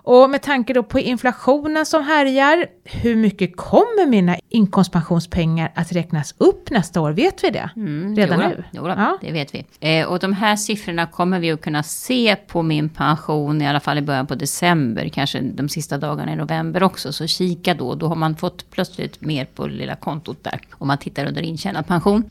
Och 0.04 0.30
med 0.30 0.42
tanke 0.42 0.74
då 0.74 0.84
på 0.84 1.00
inflationen 1.00 1.86
som 1.86 2.04
härjar, 2.04 2.66
hur 2.84 3.16
mycket 3.16 3.58
kommer 3.58 4.08
mina 4.08 4.36
inkomstpensionspengar 4.50 5.72
att 5.76 5.92
räknas 5.92 6.36
upp 6.38 6.70
nästa 6.72 7.02
år? 7.02 7.12
Vet 7.12 7.44
vi 7.44 7.50
det? 7.50 7.70
Mm, 7.76 8.16
Redan 8.16 8.40
jo 8.44 8.50
då, 8.50 8.56
nu? 8.56 8.64
Jo 8.72 8.84
då, 8.84 8.90
Ja. 8.90 9.18
det 9.22 9.32
vet 9.32 9.56
vi. 9.56 9.66
Eh, 9.80 10.08
och 10.08 10.20
de 10.20 10.34
här 10.34 10.56
siffrorna 10.56 11.06
kommer 11.06 11.40
vi 11.40 11.52
att 11.52 11.62
kunna 11.62 11.84
se 11.84 12.36
på 12.36 12.62
min 12.62 12.90
pension, 12.90 13.62
i 13.62 13.68
alla 13.68 13.80
fall 13.80 13.98
i 13.98 14.02
början 14.02 14.28
på 14.28 14.36
december, 14.36 15.10
kanske 15.10 15.42
de 15.42 15.70
sista 15.70 15.98
dagarna 15.98 16.34
i 16.34 16.36
november 16.36 16.84
också. 16.84 17.14
Så 17.14 17.28
kika 17.28 17.74
då, 17.74 17.96
då 17.96 18.08
har 18.08 18.16
man 18.16 18.36
fått 18.36 18.72
plötsligt 18.72 19.22
mer 19.22 19.46
på 19.46 19.68
lilla 19.68 19.96
kontot 19.96 20.44
där, 20.44 20.60
om 20.74 20.88
man 20.88 20.98
tittar 20.98 21.26
under 21.26 21.42
intjänad 21.42 21.88
pension. 21.88 22.24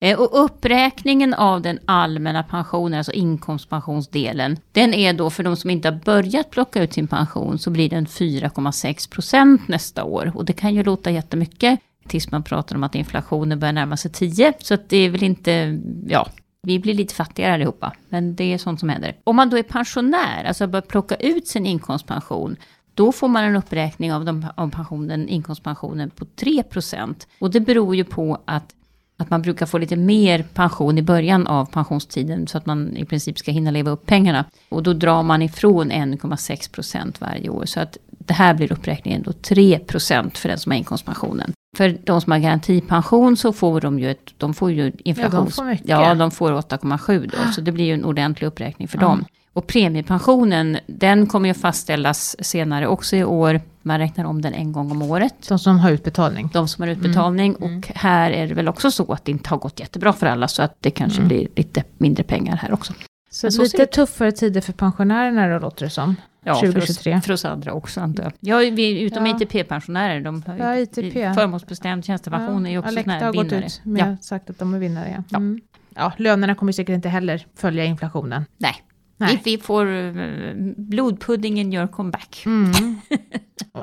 Eh, 0.00 0.20
och 0.20 0.44
uppräkningen 0.44 1.34
av 1.34 1.62
den 1.62 1.78
allmänna 1.84 2.42
pensionen, 2.42 2.98
alltså 2.98 3.12
inkomstpensionsdelen, 3.12 4.56
den 4.72 4.94
är 4.94 5.12
då 5.12 5.30
för 5.30 5.42
de 5.42 5.56
som 5.56 5.70
inte 5.70 5.88
har 5.88 6.00
börjat 6.04 6.50
plocka 6.50 6.82
ut 6.82 6.92
sin 6.92 7.08
pension 7.08 7.58
så 7.58 7.70
blir 7.70 7.90
den 7.90 8.06
4,6 8.06 9.10
procent 9.10 9.68
nästa 9.68 10.04
år. 10.04 10.32
Och 10.34 10.44
det 10.44 10.52
kan 10.52 10.74
ju 10.74 10.82
låta 10.82 11.10
jättemycket 11.10 11.80
tills 12.08 12.30
man 12.30 12.42
pratar 12.42 12.76
om 12.76 12.84
att 12.84 12.94
inflationen 12.94 13.58
börjar 13.58 13.72
närma 13.72 13.96
sig 13.96 14.10
10. 14.10 14.52
Så 14.60 14.74
att 14.74 14.88
det 14.88 14.96
är 14.96 15.10
väl 15.10 15.22
inte, 15.22 15.80
ja, 16.08 16.28
vi 16.62 16.78
blir 16.78 16.94
lite 16.94 17.14
fattigare 17.14 17.54
allihopa. 17.54 17.92
Men 18.08 18.36
det 18.36 18.52
är 18.52 18.58
sånt 18.58 18.80
som 18.80 18.88
händer. 18.88 19.16
Om 19.24 19.36
man 19.36 19.50
då 19.50 19.58
är 19.58 19.62
pensionär, 19.62 20.44
alltså 20.44 20.66
börjar 20.66 20.82
plocka 20.82 21.14
ut 21.14 21.48
sin 21.48 21.66
inkomstpension, 21.66 22.56
då 22.94 23.12
får 23.12 23.28
man 23.28 23.44
en 23.44 23.56
uppräkning 23.56 24.12
av, 24.12 24.24
de, 24.24 24.46
av 24.54 24.70
pensionen, 24.70 25.28
inkomstpensionen 25.28 26.10
på 26.10 26.24
3 26.24 26.62
procent. 26.62 27.28
Och 27.38 27.50
det 27.50 27.60
beror 27.60 27.96
ju 27.96 28.04
på 28.04 28.42
att 28.44 28.74
att 29.18 29.30
man 29.30 29.42
brukar 29.42 29.66
få 29.66 29.78
lite 29.78 29.96
mer 29.96 30.44
pension 30.54 30.98
i 30.98 31.02
början 31.02 31.46
av 31.46 31.64
pensionstiden 31.64 32.46
så 32.46 32.58
att 32.58 32.66
man 32.66 32.96
i 32.96 33.04
princip 33.04 33.38
ska 33.38 33.50
hinna 33.50 33.70
leva 33.70 33.90
upp 33.90 34.06
pengarna. 34.06 34.44
Och 34.68 34.82
då 34.82 34.92
drar 34.92 35.22
man 35.22 35.42
ifrån 35.42 35.92
1,6 35.92 36.72
procent 36.72 37.20
varje 37.20 37.48
år. 37.48 37.64
Så 37.64 37.80
att 37.80 37.96
det 38.10 38.34
här 38.34 38.54
blir 38.54 38.72
uppräkningen 38.72 39.22
då 39.22 39.32
3 39.32 39.78
procent 39.78 40.38
för 40.38 40.48
den 40.48 40.58
som 40.58 40.72
har 40.72 40.76
inkomstpensionen. 40.76 41.52
För 41.76 41.98
de 42.04 42.20
som 42.20 42.32
har 42.32 42.38
garantipension 42.38 43.36
så 43.36 43.52
får 43.52 43.80
de 43.80 43.98
ju, 43.98 44.10
ett, 44.10 44.34
de 44.36 44.54
får 44.54 44.72
ju 44.72 44.92
inflations... 44.98 45.56
får 45.56 45.64
mycket. 45.64 45.88
Ja, 45.88 46.14
de 46.14 46.30
får 46.30 46.52
8,7 46.52 47.30
då. 47.32 47.52
Så 47.52 47.60
det 47.60 47.72
blir 47.72 47.84
ju 47.84 47.94
en 47.94 48.04
ordentlig 48.04 48.46
uppräkning 48.46 48.88
för 48.88 48.98
dem. 48.98 49.24
Och 49.58 49.66
premiepensionen, 49.66 50.78
den 50.86 51.26
kommer 51.26 51.48
ju 51.48 51.54
fastställas 51.54 52.36
senare 52.40 52.86
också 52.86 53.16
i 53.16 53.24
år. 53.24 53.60
Man 53.82 53.98
räknar 53.98 54.24
om 54.24 54.42
den 54.42 54.54
en 54.54 54.72
gång 54.72 54.90
om 54.90 55.02
året 55.02 55.34
De 55.48 55.58
som 55.58 55.78
har 55.78 55.90
utbetalning. 55.90 56.50
de 56.52 56.68
som 56.68 56.82
har 56.82 56.88
utbetalning. 56.88 57.54
Och 57.54 57.88
här 57.94 58.30
är 58.30 58.46
det 58.48 58.54
väl 58.54 58.68
också 58.68 58.90
så 58.90 59.12
att 59.12 59.24
det 59.24 59.32
inte 59.32 59.50
har 59.50 59.56
gått 59.58 59.80
jättebra 59.80 60.12
för 60.12 60.26
alla. 60.26 60.48
Så 60.48 60.62
att 60.62 60.76
det 60.80 60.90
kanske 60.90 61.22
blir 61.22 61.48
lite 61.56 61.84
mindre 61.98 62.24
pengar 62.24 62.56
här 62.56 62.72
också. 62.72 62.92
Så, 63.30 63.50
så 63.50 63.62
lite 63.62 63.86
tuffare 63.86 64.32
tider 64.32 64.60
för 64.60 64.72
pensionärerna 64.72 65.48
då 65.48 65.58
låter 65.58 65.84
det 65.84 65.90
som. 65.90 66.16
Ja, 66.44 66.54
2023. 66.54 67.12
För 67.12 67.18
oss, 67.18 67.24
för 67.26 67.32
oss 67.32 67.44
andra 67.44 67.72
också 67.72 68.00
antar 68.00 68.22
jag. 68.22 68.32
Ja, 68.40 68.58
vi, 68.58 69.00
utom 69.00 69.26
Ja. 69.26 69.36
ITP-pensionärer. 69.40 70.20
De 70.20 70.42
har 70.46 70.56
Ja, 70.56 70.76
ITP. 70.76 71.12
Förmånsbestämd 71.34 72.04
tjänstepension 72.04 72.66
är 72.66 72.70
ju 72.70 72.78
också 72.78 73.00
här 73.06 73.20
har 73.24 73.32
gått 73.32 73.46
vinnare. 73.46 73.66
ut 73.66 73.80
med 73.84 74.00
Ja, 74.12 74.16
sagt 74.20 74.50
att 74.50 74.58
de 74.58 74.74
är 74.74 74.78
vinnare. 74.78 75.14
Ja. 75.16 75.22
Ja. 75.30 75.36
Mm. 75.36 75.60
ja, 75.94 76.12
lönerna 76.16 76.54
kommer 76.54 76.72
säkert 76.72 76.94
inte 76.94 77.08
heller 77.08 77.46
följa 77.56 77.84
inflationen. 77.84 78.44
nej. 78.58 78.74
Nej. 79.20 79.40
Vi, 79.44 79.58
får 79.58 79.86
uh, 79.86 80.54
blodpudding 80.76 81.60
in 81.60 81.72
your 81.72 81.86
comeback. 81.86 82.42
Mm. 82.46 82.72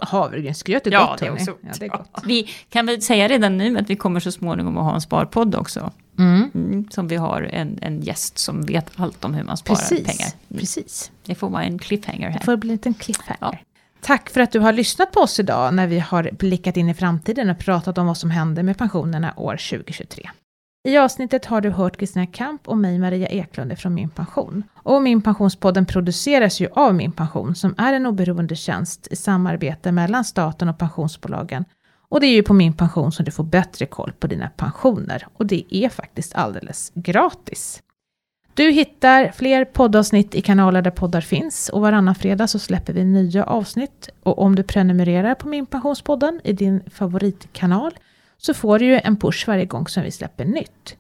Havregrynsgröt 0.01 0.87
är 0.87 0.91
Ja, 0.91 1.07
gott 1.07 1.19
det 1.19 1.25
är 1.25 1.31
också 1.31 1.57
Ja, 1.61 1.69
det 1.79 1.85
är 1.85 1.89
gott. 1.89 2.21
Vi 2.25 2.49
kan 2.69 2.85
väl 2.85 3.01
säga 3.01 3.27
redan 3.27 3.57
nu 3.57 3.77
att 3.77 3.89
vi 3.89 3.95
kommer 3.95 4.19
så 4.19 4.31
småningom 4.31 4.77
att 4.77 4.83
ha 4.83 4.93
en 4.93 5.01
sparpodd 5.01 5.55
också. 5.55 5.91
Mm. 6.17 6.51
Mm, 6.53 6.89
som 6.89 7.07
vi 7.07 7.15
har 7.15 7.41
en, 7.41 7.79
en 7.81 8.01
gäst 8.01 8.37
som 8.37 8.61
vet 8.61 8.91
allt 8.95 9.25
om 9.25 9.33
hur 9.33 9.43
man 9.43 9.57
sparar 9.57 9.77
Precis, 9.77 10.05
pengar. 10.07 10.31
Mm. 10.49 10.59
precis. 10.59 11.11
Det 11.25 11.35
får 11.35 11.49
vara 11.49 11.63
en 11.63 11.79
cliffhanger 11.79 12.29
här. 12.29 12.39
Det 12.39 12.45
får 12.45 12.57
bli 12.57 12.69
en 12.69 12.75
liten 12.75 12.93
cliffhanger. 12.93 13.37
Ja. 13.41 13.57
Tack 14.01 14.29
för 14.29 14.41
att 14.41 14.51
du 14.51 14.59
har 14.59 14.73
lyssnat 14.73 15.11
på 15.11 15.19
oss 15.19 15.39
idag 15.39 15.73
när 15.73 15.87
vi 15.87 15.99
har 15.99 16.29
blickat 16.31 16.77
in 16.77 16.89
i 16.89 16.93
framtiden 16.93 17.49
och 17.49 17.59
pratat 17.59 17.97
om 17.97 18.07
vad 18.07 18.17
som 18.17 18.31
händer 18.31 18.63
med 18.63 18.77
pensionerna 18.77 19.33
år 19.37 19.57
2023. 19.69 20.29
I 20.85 20.97
avsnittet 20.97 21.45
har 21.45 21.61
du 21.61 21.69
hört 21.69 21.97
Kristina 21.97 22.25
Kamp 22.25 22.67
och 22.67 22.77
mig 22.77 22.99
Maria 22.99 23.27
Eklund 23.27 23.79
från 23.79 23.93
Min 23.93 24.09
Pension. 24.09 24.63
Och 24.75 25.01
Min 25.01 25.21
Pensionspodden 25.21 25.85
produceras 25.85 26.59
ju 26.59 26.67
av 26.71 26.95
Min 26.95 27.11
Pension 27.11 27.55
som 27.55 27.75
är 27.77 27.93
en 27.93 28.05
oberoende 28.05 28.55
tjänst 28.55 29.07
i 29.11 29.15
samarbete 29.15 29.91
mellan 29.91 30.25
staten 30.25 30.69
och 30.69 30.77
pensionsbolagen. 30.77 31.65
Och 32.09 32.19
det 32.19 32.27
är 32.27 32.33
ju 32.33 32.43
på 32.43 32.53
Min 32.53 32.73
Pension 32.73 33.11
som 33.11 33.25
du 33.25 33.31
får 33.31 33.43
bättre 33.43 33.85
koll 33.85 34.11
på 34.19 34.27
dina 34.27 34.49
pensioner. 34.49 35.27
Och 35.33 35.45
det 35.45 35.75
är 35.75 35.89
faktiskt 35.89 36.35
alldeles 36.35 36.91
gratis. 36.95 37.83
Du 38.53 38.71
hittar 38.71 39.31
fler 39.31 39.65
poddavsnitt 39.65 40.35
i 40.35 40.41
kanaler 40.41 40.81
där 40.81 40.91
poddar 40.91 41.21
finns 41.21 41.69
och 41.69 41.81
varannan 41.81 42.15
fredag 42.15 42.47
så 42.47 42.59
släpper 42.59 42.93
vi 42.93 43.03
nya 43.03 43.43
avsnitt. 43.43 44.09
Och 44.23 44.39
om 44.39 44.55
du 44.55 44.63
prenumererar 44.63 45.35
på 45.35 45.47
Min 45.47 45.65
Pensionspodden 45.65 46.41
i 46.43 46.53
din 46.53 46.83
favoritkanal 46.89 47.91
så 48.37 48.53
får 48.53 48.79
du 48.79 48.85
ju 48.85 48.99
en 49.03 49.17
push 49.17 49.47
varje 49.47 49.65
gång 49.65 49.87
som 49.87 50.03
vi 50.03 50.11
släpper 50.11 50.45
nytt. 50.45 50.97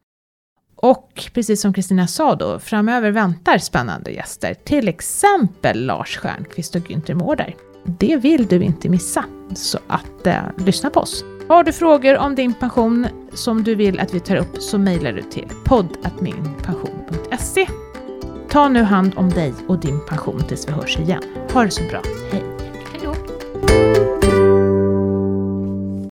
Och 0.75 1.29
precis 1.33 1.61
som 1.61 1.73
Kristina 1.73 2.07
sa 2.07 2.35
då, 2.35 2.59
framöver 2.59 3.11
väntar 3.11 3.57
spännande 3.57 4.11
gäster, 4.11 4.53
till 4.53 4.87
exempel 4.87 5.85
Lars 5.85 6.17
Stjernkvist 6.17 6.75
och 6.75 6.81
Günther 6.81 7.13
Mårder. 7.13 7.55
Det 7.85 8.17
vill 8.17 8.45
du 8.45 8.63
inte 8.63 8.89
missa, 8.89 9.25
så 9.53 9.79
att 9.87 10.27
eh, 10.27 10.43
lyssna 10.57 10.89
på 10.89 10.99
oss. 10.99 11.23
Har 11.47 11.63
du 11.63 11.71
frågor 11.71 12.17
om 12.17 12.35
din 12.35 12.53
pension 12.53 13.07
som 13.33 13.63
du 13.63 13.75
vill 13.75 13.99
att 13.99 14.13
vi 14.13 14.19
tar 14.19 14.35
upp 14.35 14.61
så 14.61 14.77
mejlar 14.77 15.11
du 15.11 15.21
till 15.21 15.47
poddatminpension.se. 15.65 17.67
Ta 18.49 18.69
nu 18.69 18.83
hand 18.83 19.13
om 19.15 19.29
dig 19.29 19.53
och 19.67 19.79
din 19.79 19.99
pension 20.09 20.43
tills 20.47 20.67
vi 20.67 20.71
hörs 20.71 20.99
igen. 20.99 21.23
Ha 21.53 21.63
det 21.63 21.71
så 21.71 21.83
bra, 21.83 22.01
hej! 22.31 22.54